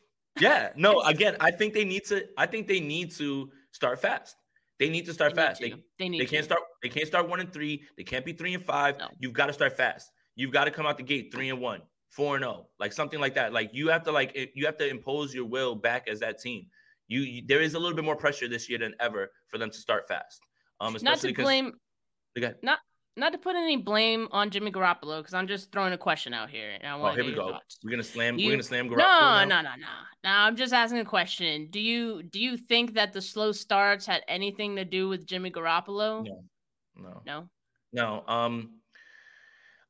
[0.40, 0.72] Yeah.
[0.76, 4.36] No, again, I think they need to I think they need to start fast.
[4.78, 5.62] They need to start They fast.
[5.62, 5.70] to.
[5.70, 6.52] They, They need they can't to.
[6.52, 7.84] start they can't start one and three.
[7.96, 8.98] They can't be three and five.
[8.98, 9.08] No.
[9.18, 10.10] You've got to start fast.
[10.34, 11.80] You've got to come out the gate three and one,
[12.14, 13.52] four and oh, like something like that.
[13.52, 16.38] Like you have to like it- you have to impose your will back as that
[16.40, 16.66] team.
[17.08, 19.70] You, you there is a little bit more pressure this year than ever for them
[19.70, 20.40] to start fast.
[20.80, 21.74] Um, Not to blame,
[22.36, 22.78] Again, not
[23.16, 26.50] not to put any blame on Jimmy Garoppolo, because I'm just throwing a question out
[26.50, 26.70] here.
[26.70, 27.50] And I oh, want here we go.
[27.50, 27.78] Thoughts.
[27.84, 28.38] We're gonna slam.
[28.38, 28.88] You- we're gonna slam.
[28.88, 29.44] No, Garoppolo now?
[29.44, 29.86] no, no, no.
[30.24, 31.68] No, I'm just asking a question.
[31.70, 35.50] Do you do you think that the slow starts had anything to do with Jimmy
[35.50, 36.24] Garoppolo?
[36.24, 36.44] No.
[36.96, 37.22] No.
[37.26, 37.48] No.
[37.92, 38.24] No.
[38.26, 38.80] Um,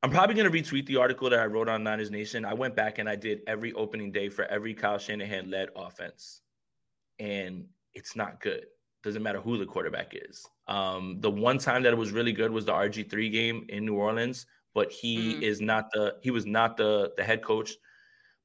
[0.05, 2.45] I'm probably gonna retweet the article that I wrote on Niners Nation.
[2.45, 6.43] I went back and I did every opening day for every Kyle Shanahan led offense,
[7.19, 8.67] and it's not good.
[9.03, 10.47] Doesn't matter who the quarterback is.
[10.69, 13.95] Um, the one time that it was really good was the RG3 game in New
[13.95, 14.45] Orleans,
[14.75, 15.43] but he Mhm.
[15.43, 17.73] is not the he was not the the head coach.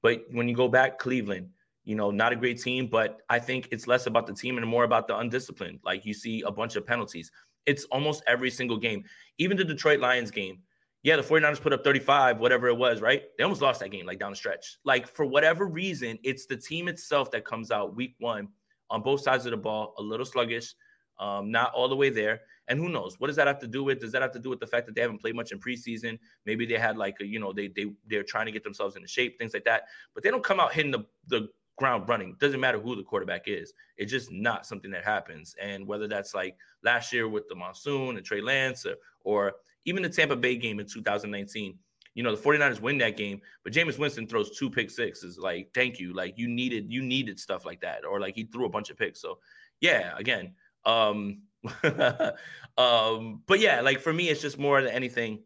[0.02, 1.50] But when you go back, Cleveland,
[1.84, 4.66] you know, not a great team, but I think it's less about the team and
[4.66, 5.82] more about the undisciplined.
[5.84, 7.34] Like you see a bunch of penalties.
[7.66, 9.04] It's almost every single game.
[9.40, 10.64] Even the Detroit Lions game.
[11.02, 13.24] Yeah, the 49ers put up 35, whatever it was, right?
[13.38, 14.80] They almost lost that game, like down the stretch.
[14.84, 18.50] Like for whatever reason, it's the team itself that comes out week one
[18.90, 20.74] on both sides of the ball, a little sluggish,
[21.20, 22.42] um, not all the way there.
[22.68, 23.20] And who knows?
[23.20, 24.00] What does that have to do with?
[24.00, 26.20] Does that have to do with the fact that they haven't played much in preseason?
[26.46, 29.08] Maybe they had like a, you know, they they they're trying to get themselves into
[29.08, 29.84] shape, things like that.
[30.14, 32.36] But they don't come out hitting the, the ground running.
[32.40, 33.74] Doesn't matter who the quarterback is.
[33.98, 35.56] It's just not something that happens.
[35.60, 39.54] And whether that's like last year with the monsoon and Trey Lance or, or
[39.86, 41.78] even the Tampa Bay game in 2019,
[42.16, 45.38] you know, the 49ers win that game, but Jameis Winston throws two pick sixes.
[45.38, 46.14] Like, thank you.
[46.14, 48.06] Like you needed, you needed stuff like that.
[48.06, 49.22] Or like he threw a bunch of picks.
[49.22, 49.40] So
[49.80, 50.54] yeah, again.
[50.86, 51.44] Um
[52.78, 55.44] um, but yeah, like for me, it's just more than anything,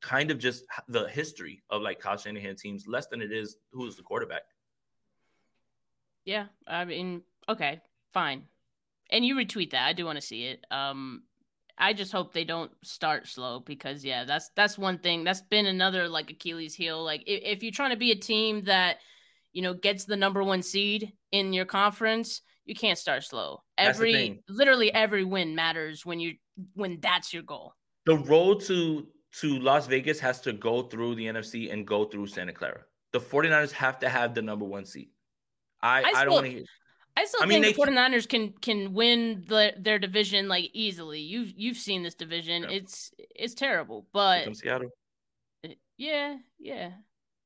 [0.00, 3.96] kind of just the history of like Kyle Shanahan teams, less than it is who's
[3.96, 4.42] the quarterback.
[6.24, 7.80] Yeah, I mean, okay,
[8.12, 8.42] fine.
[9.10, 9.86] And you retweet that.
[9.86, 10.64] I do want to see it.
[10.70, 11.22] Um
[11.80, 15.24] I just hope they don't start slow because yeah, that's that's one thing.
[15.24, 17.02] That's been another like Achilles heel.
[17.02, 18.98] Like if, if you're trying to be a team that
[19.52, 23.62] you know gets the number one seed in your conference, you can't start slow.
[23.78, 26.34] Every literally every win matters when you
[26.74, 27.72] when that's your goal.
[28.04, 29.06] The road to
[29.40, 32.82] to Las Vegas has to go through the NFC and go through Santa Clara.
[33.12, 35.08] The 49ers have to have the number one seed.
[35.82, 36.64] I, I I, don't want to hear
[37.16, 41.20] I still I think the 49ers can can win the, their division like easily.
[41.20, 42.62] You've you've seen this division.
[42.62, 42.70] Yeah.
[42.70, 44.90] It's it's terrible, but Seattle.
[45.98, 46.92] Yeah, yeah.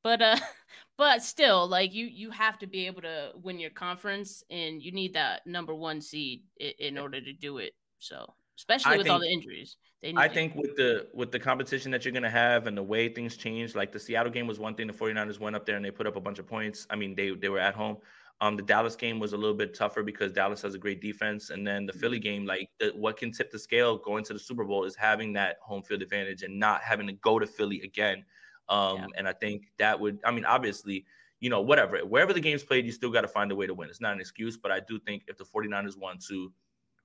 [0.02, 0.36] But uh
[0.98, 4.92] but still like you you have to be able to win your conference and you
[4.92, 7.72] need that number 1 seed in, in order to do it.
[7.98, 9.76] So, especially I with all the injuries.
[10.02, 12.76] They need I to- think with the with the competition that you're gonna have and
[12.76, 14.86] the way things change, like the Seattle game was one thing.
[14.86, 16.86] The 49ers went up there and they put up a bunch of points.
[16.90, 17.96] I mean, they they were at home.
[18.44, 21.48] Um, the Dallas game was a little bit tougher because Dallas has a great defense,
[21.48, 24.38] and then the Philly game, like the, what can tip the scale going to the
[24.38, 27.80] Super Bowl is having that home field advantage and not having to go to Philly
[27.80, 28.22] again.
[28.68, 29.06] Um, yeah.
[29.16, 31.06] And I think that would, I mean, obviously,
[31.40, 33.72] you know, whatever, wherever the game's played, you still got to find a way to
[33.72, 33.88] win.
[33.88, 36.52] It's not an excuse, but I do think if the 49ers want to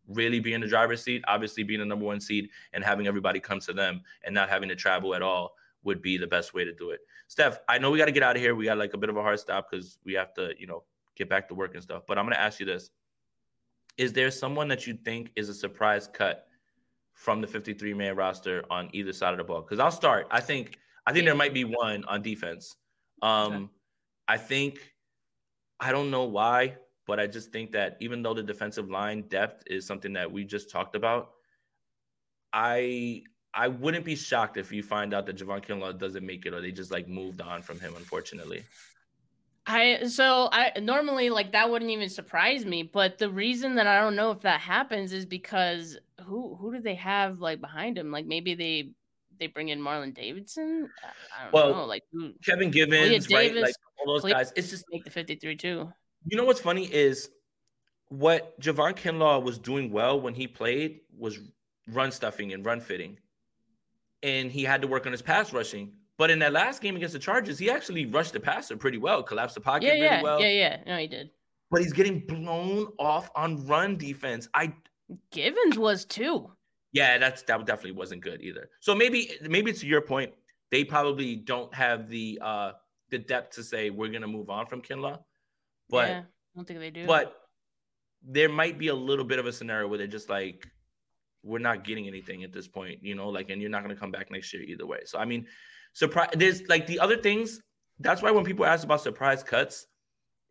[0.10, 3.40] really be in the driver's seat, obviously being the number one seed and having everybody
[3.40, 6.66] come to them and not having to travel at all would be the best way
[6.66, 7.00] to do it.
[7.30, 8.56] Steph, I know we got to get out of here.
[8.56, 10.84] We got like a bit of a hard stop because we have to, you know,
[11.20, 12.04] get back to work and stuff.
[12.08, 12.90] But I'm going to ask you this
[13.98, 16.48] Is there someone that you think is a surprise cut
[17.14, 19.62] from the 53 man roster on either side of the ball?
[19.62, 20.28] Because I'll start.
[20.32, 20.80] I think.
[21.06, 22.76] I think there might be one on defense.
[23.22, 23.66] Um, okay.
[24.28, 24.80] I think
[25.80, 26.76] I don't know why,
[27.08, 30.44] but I just think that even though the defensive line depth is something that we
[30.44, 31.32] just talked about,
[32.54, 36.54] I I wouldn't be shocked if you find out that Javon Kinlaw doesn't make it
[36.54, 38.64] or they just like moved on from him, unfortunately.
[39.70, 44.02] I so I normally like that wouldn't even surprise me, but the reason that I
[44.02, 48.12] don't know if that happens is because who who do they have like behind him?
[48.12, 48.90] Like maybe they
[49.40, 50.90] they bring in Marlon Davidson.
[51.38, 53.56] I don't well, know, like who, Kevin Givens, Davis, right?
[53.56, 54.52] Like all those guys.
[54.56, 55.88] It's just make the fifty three too.
[56.26, 57.30] You know what's funny is
[58.08, 61.40] what Javon Kinlaw was doing well when he played was
[61.88, 63.20] run stuffing and run fitting
[64.24, 65.92] and he had to work on his pass rushing.
[66.20, 69.24] But in that last game against the Chargers, he actually rushed the passer pretty well,
[69.24, 70.42] collapsed the pocket yeah, really yeah, well.
[70.42, 71.30] Yeah, yeah, no, he did.
[71.72, 74.50] But he's getting blown off on run defense.
[74.54, 74.74] I
[75.32, 76.52] Givens was too.
[76.92, 78.70] Yeah, that's that definitely wasn't good either.
[78.82, 80.34] So maybe maybe to your point,
[80.72, 82.72] they probably don't have the uh
[83.12, 85.20] the depth to say we're gonna move on from Kinlaw.
[85.90, 86.24] But yeah, I
[86.58, 87.08] don't think they do.
[87.08, 87.34] But
[88.22, 90.68] there might be a little bit of a scenario where they're just like,
[91.44, 94.00] we're not getting anything at this point, you know, like, and you're not going to
[94.00, 95.00] come back next year either way.
[95.06, 95.48] So, I mean,
[95.94, 97.62] surprise, there's like the other things.
[98.00, 99.88] That's why when people ask about surprise cuts,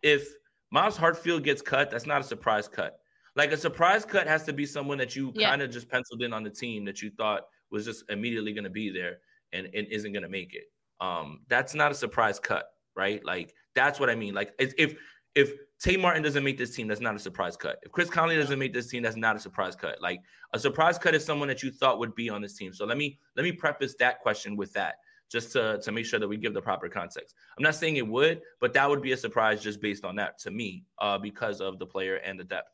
[0.02, 0.28] if
[0.70, 2.98] Myles Hartsfield gets cut, that's not a surprise cut.
[3.36, 5.50] Like a surprise cut has to be someone that you yeah.
[5.50, 8.64] kind of just penciled in on the team that you thought was just immediately going
[8.64, 9.18] to be there
[9.52, 10.64] and, and isn't going to make it.
[11.00, 12.66] Um, that's not a surprise cut,
[12.96, 13.24] right?
[13.24, 14.34] Like that's what I mean.
[14.34, 14.94] Like if
[15.34, 17.78] if Tay Martin doesn't make this team, that's not a surprise cut.
[17.82, 20.02] If Chris Conley doesn't make this team, that's not a surprise cut.
[20.02, 20.20] Like
[20.52, 22.74] a surprise cut is someone that you thought would be on this team.
[22.74, 24.96] So let me let me preface that question with that,
[25.30, 27.34] just to, to make sure that we give the proper context.
[27.56, 30.38] I'm not saying it would, but that would be a surprise just based on that
[30.40, 32.70] to me, uh, because of the player and the depth.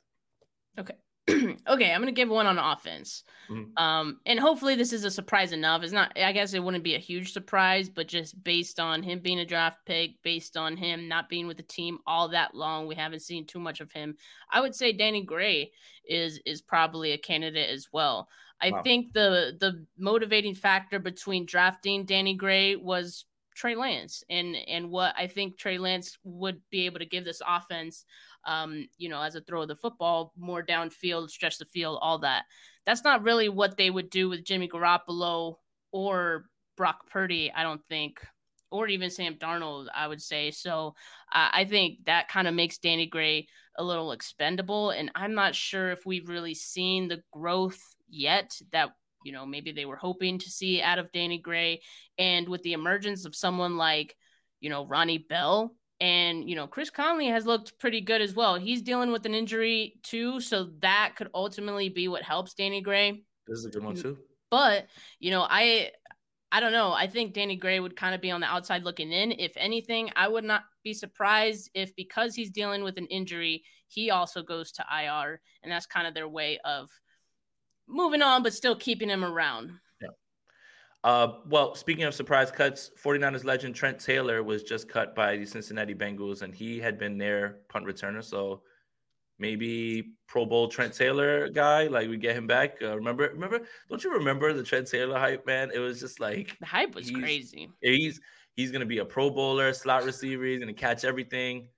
[0.78, 0.94] Okay.
[1.30, 3.24] okay, I'm gonna give one on offense.
[3.48, 3.82] Mm-hmm.
[3.82, 5.82] Um, and hopefully this is a surprise enough.
[5.82, 6.12] It's not.
[6.18, 9.46] I guess it wouldn't be a huge surprise, but just based on him being a
[9.46, 13.22] draft pick, based on him not being with the team all that long, we haven't
[13.22, 14.16] seen too much of him.
[14.50, 15.72] I would say Danny Gray
[16.06, 18.28] is is probably a candidate as well.
[18.60, 18.82] I wow.
[18.82, 23.24] think the the motivating factor between drafting Danny Gray was
[23.54, 27.42] Trey Lance and and what I think Trey Lance would be able to give this
[27.46, 28.04] offense
[28.46, 32.18] um, you know, as a throw of the football, more downfield, stretch the field, all
[32.18, 32.44] that.
[32.86, 35.56] That's not really what they would do with Jimmy Garoppolo
[35.92, 36.46] or
[36.76, 38.20] Brock Purdy, I don't think,
[38.70, 40.50] or even Sam Darnold, I would say.
[40.50, 40.94] So
[41.32, 43.46] uh, I think that kind of makes Danny Gray
[43.76, 44.90] a little expendable.
[44.90, 48.90] And I'm not sure if we've really seen the growth yet that
[49.24, 51.80] you know maybe they were hoping to see out of Danny Gray.
[52.18, 54.14] And with the emergence of someone like
[54.60, 58.56] you know Ronnie Bell, and, you know, Chris Conley has looked pretty good as well.
[58.56, 60.40] He's dealing with an injury too.
[60.40, 63.24] So that could ultimately be what helps Danny Gray.
[63.46, 64.18] This is a good one too.
[64.50, 64.86] But,
[65.18, 65.92] you know, I
[66.52, 66.92] I don't know.
[66.92, 69.32] I think Danny Gray would kind of be on the outside looking in.
[69.32, 74.10] If anything, I would not be surprised if because he's dealing with an injury, he
[74.10, 75.40] also goes to IR.
[75.62, 76.90] And that's kind of their way of
[77.88, 79.72] moving on, but still keeping him around.
[80.00, 80.08] Yeah.
[81.02, 85.46] Uh, well, speaking of surprise cuts, 49ers legend Trent Taylor was just cut by the
[85.46, 88.22] Cincinnati Bengals, and he had been their punt returner.
[88.22, 88.62] So
[89.38, 92.76] maybe Pro Bowl Trent Taylor guy, like we get him back.
[92.82, 93.60] Uh, remember, remember?
[93.88, 95.70] Don't you remember the Trent Taylor hype, man?
[95.74, 97.68] It was just like the hype was crazy.
[97.80, 98.20] He's
[98.54, 100.44] he's gonna be a Pro Bowler, slot receiver.
[100.44, 101.68] He's gonna catch everything.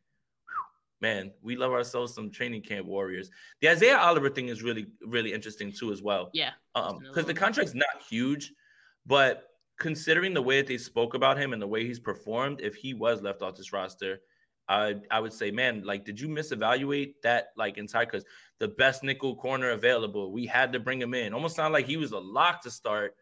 [1.01, 3.31] Man, we love ourselves some training camp warriors.
[3.61, 6.31] The Isaiah Oliver thing is really, really interesting too, as well.
[6.33, 8.53] Yeah, um, because the contract's not huge
[9.07, 12.75] but considering the way that they spoke about him and the way he's performed, if
[12.75, 14.21] he was left off this roster,
[14.69, 18.07] I I would say, man, like, did you misevaluate that like inside?
[18.07, 18.25] Because
[18.59, 21.33] the best nickel corner available, we had to bring him in.
[21.33, 23.15] Almost sounded like he was a lock to start.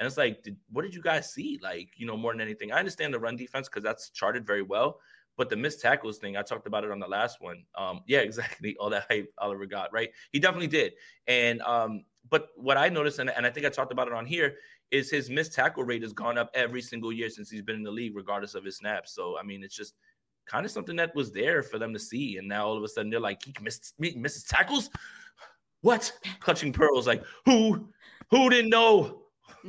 [0.00, 1.60] And it's like, did, what did you guys see?
[1.62, 4.62] Like, you know, more than anything, I understand the run defense because that's charted very
[4.62, 4.98] well.
[5.40, 7.64] But the missed tackles thing, I talked about it on the last one.
[7.74, 8.76] Um, yeah, exactly.
[8.78, 10.10] All that hype Oliver got, right?
[10.32, 10.92] He definitely did.
[11.28, 14.26] And um, but what I noticed, and, and I think I talked about it on
[14.26, 14.56] here,
[14.90, 17.82] is his missed tackle rate has gone up every single year since he's been in
[17.82, 19.14] the league, regardless of his snaps.
[19.14, 19.94] So I mean, it's just
[20.44, 22.36] kind of something that was there for them to see.
[22.36, 24.90] And now all of a sudden they're like, he missed misses tackles.
[25.80, 26.12] What?
[26.40, 27.88] Clutching pearls, like who
[28.30, 29.19] who didn't know?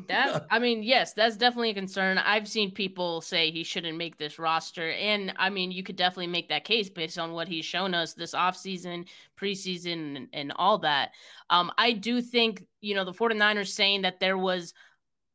[0.07, 2.17] That's, I mean, yes, that's definitely a concern.
[2.17, 4.91] I've seen people say he shouldn't make this roster.
[4.91, 8.13] And I mean, you could definitely make that case based on what he's shown us
[8.13, 9.07] this offseason,
[9.39, 11.11] preseason, and, and all that.
[11.49, 14.73] Um, I do think, you know, the 49ers saying that there was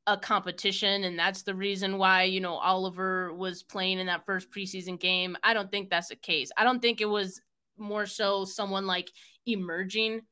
[0.07, 4.51] a competition and that's the reason why you know Oliver was playing in that first
[4.51, 5.37] preseason game.
[5.43, 6.51] I don't think that's the case.
[6.57, 7.41] I don't think it was
[7.77, 9.11] more so someone like
[9.47, 10.23] emerging.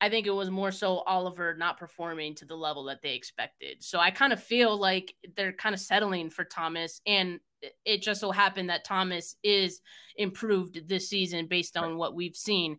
[0.00, 3.82] I think it was more so Oliver not performing to the level that they expected.
[3.82, 7.40] So I kind of feel like they're kind of settling for Thomas and
[7.84, 9.80] it just so happened that Thomas is
[10.16, 12.76] improved this season based on what we've seen.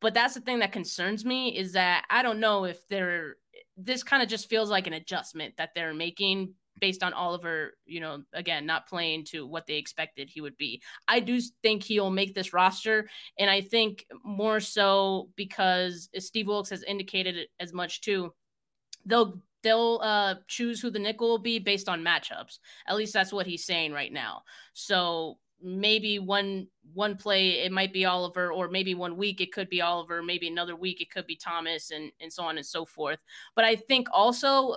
[0.00, 3.36] But that's the thing that concerns me is that I don't know if they're
[3.76, 8.00] this kind of just feels like an adjustment that they're making based on Oliver, you
[8.00, 10.82] know, again, not playing to what they expected he would be.
[11.06, 13.08] I do think he'll make this roster.
[13.38, 18.34] And I think more so because Steve Wilks has indicated as much too,
[19.06, 22.58] they'll they'll uh choose who the nickel will be based on matchups.
[22.88, 24.42] At least that's what he's saying right now.
[24.74, 29.68] So maybe one one play it might be Oliver, or maybe one week it could
[29.68, 32.84] be Oliver, maybe another week it could be Thomas, and and so on and so
[32.84, 33.18] forth.
[33.54, 34.76] But I think also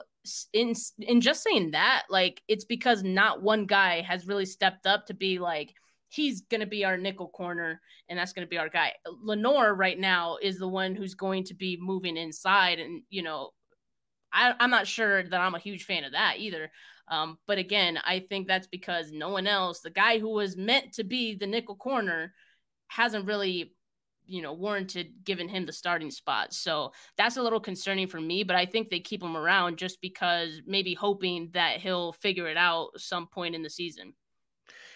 [0.53, 5.05] in in just saying that, like it's because not one guy has really stepped up
[5.07, 5.73] to be like
[6.09, 8.93] he's going to be our nickel corner and that's going to be our guy.
[9.21, 13.51] Lenoir right now is the one who's going to be moving inside and you know
[14.35, 16.69] I, I'm not sure that I'm a huge fan of that either.
[17.07, 20.93] Um, but again, I think that's because no one else, the guy who was meant
[20.93, 22.33] to be the nickel corner,
[22.87, 23.73] hasn't really,
[24.25, 26.53] you know, warranted giving him the starting spot.
[26.53, 28.43] So that's a little concerning for me.
[28.43, 32.57] But I think they keep him around just because maybe hoping that he'll figure it
[32.57, 34.13] out some point in the season.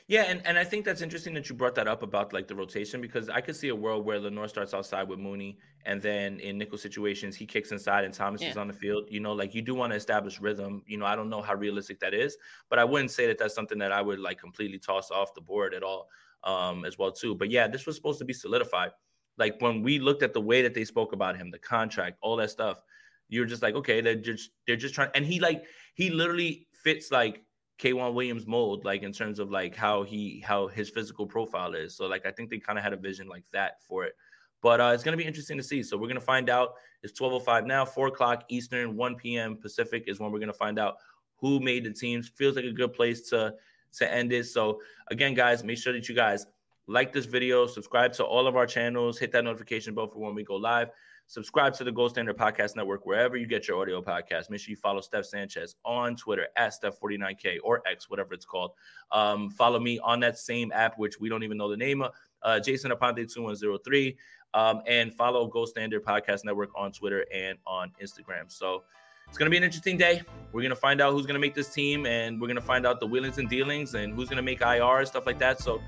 [0.09, 2.55] Yeah, and, and I think that's interesting that you brought that up about like the
[2.55, 6.39] rotation because I could see a world where Lenoir starts outside with Mooney and then
[6.39, 8.49] in nickel situations he kicks inside and Thomas yeah.
[8.49, 9.05] is on the field.
[9.07, 10.81] You know, like you do want to establish rhythm.
[10.87, 12.35] You know, I don't know how realistic that is,
[12.71, 15.41] but I wouldn't say that that's something that I would like completely toss off the
[15.41, 16.09] board at all
[16.43, 17.35] um, as well too.
[17.35, 18.89] But yeah, this was supposed to be solidified.
[19.37, 22.35] Like when we looked at the way that they spoke about him, the contract, all
[22.37, 22.81] that stuff,
[23.27, 25.11] you're just like, okay, they're just they're just trying.
[25.13, 27.43] And he like he literally fits like
[27.79, 31.95] K'Waun Williams mold, like in terms of like how he how his physical profile is.
[31.95, 34.13] So like I think they kind of had a vision like that for it.
[34.61, 35.81] But uh, it's gonna be interesting to see.
[35.83, 36.73] So we're gonna find out.
[37.01, 39.55] It's 12:05 now, four o'clock Eastern, 1 p.m.
[39.55, 40.97] Pacific is when we're gonna find out
[41.37, 42.27] who made the teams.
[42.27, 43.53] Feels like a good place to
[43.93, 44.45] to end it.
[44.45, 46.45] So again, guys, make sure that you guys
[46.87, 50.35] like this video, subscribe to all of our channels, hit that notification bell for when
[50.35, 50.89] we go live.
[51.29, 54.49] Subscribe to the Gold Standard Podcast Network wherever you get your audio podcast.
[54.49, 58.71] Make sure you follow Steph Sanchez on Twitter at Steph49K or X, whatever it's called.
[59.11, 62.13] Um, follow me on that same app, which we don't even know the name of,
[62.41, 64.17] uh, Jason Aponte 2103.
[64.55, 68.51] Um, and follow Gold Standard Podcast Network on Twitter and on Instagram.
[68.51, 68.81] So
[69.27, 70.23] it's going to be an interesting day.
[70.51, 72.61] We're going to find out who's going to make this team, and we're going to
[72.63, 75.37] find out the wheelings and dealings and who's going to make IR and stuff like
[75.37, 75.61] that.
[75.61, 75.79] So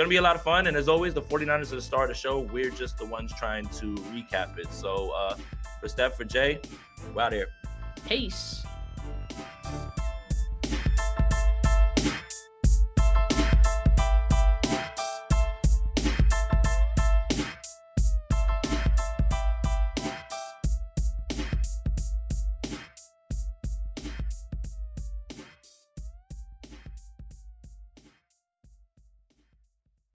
[0.00, 0.66] going to be a lot of fun.
[0.66, 2.38] And as always, the 49ers are the star of the show.
[2.38, 4.72] We're just the ones trying to recap it.
[4.72, 5.36] So uh,
[5.78, 6.58] for Steph, for Jay,
[7.14, 7.48] we're out here.
[8.08, 8.64] Peace.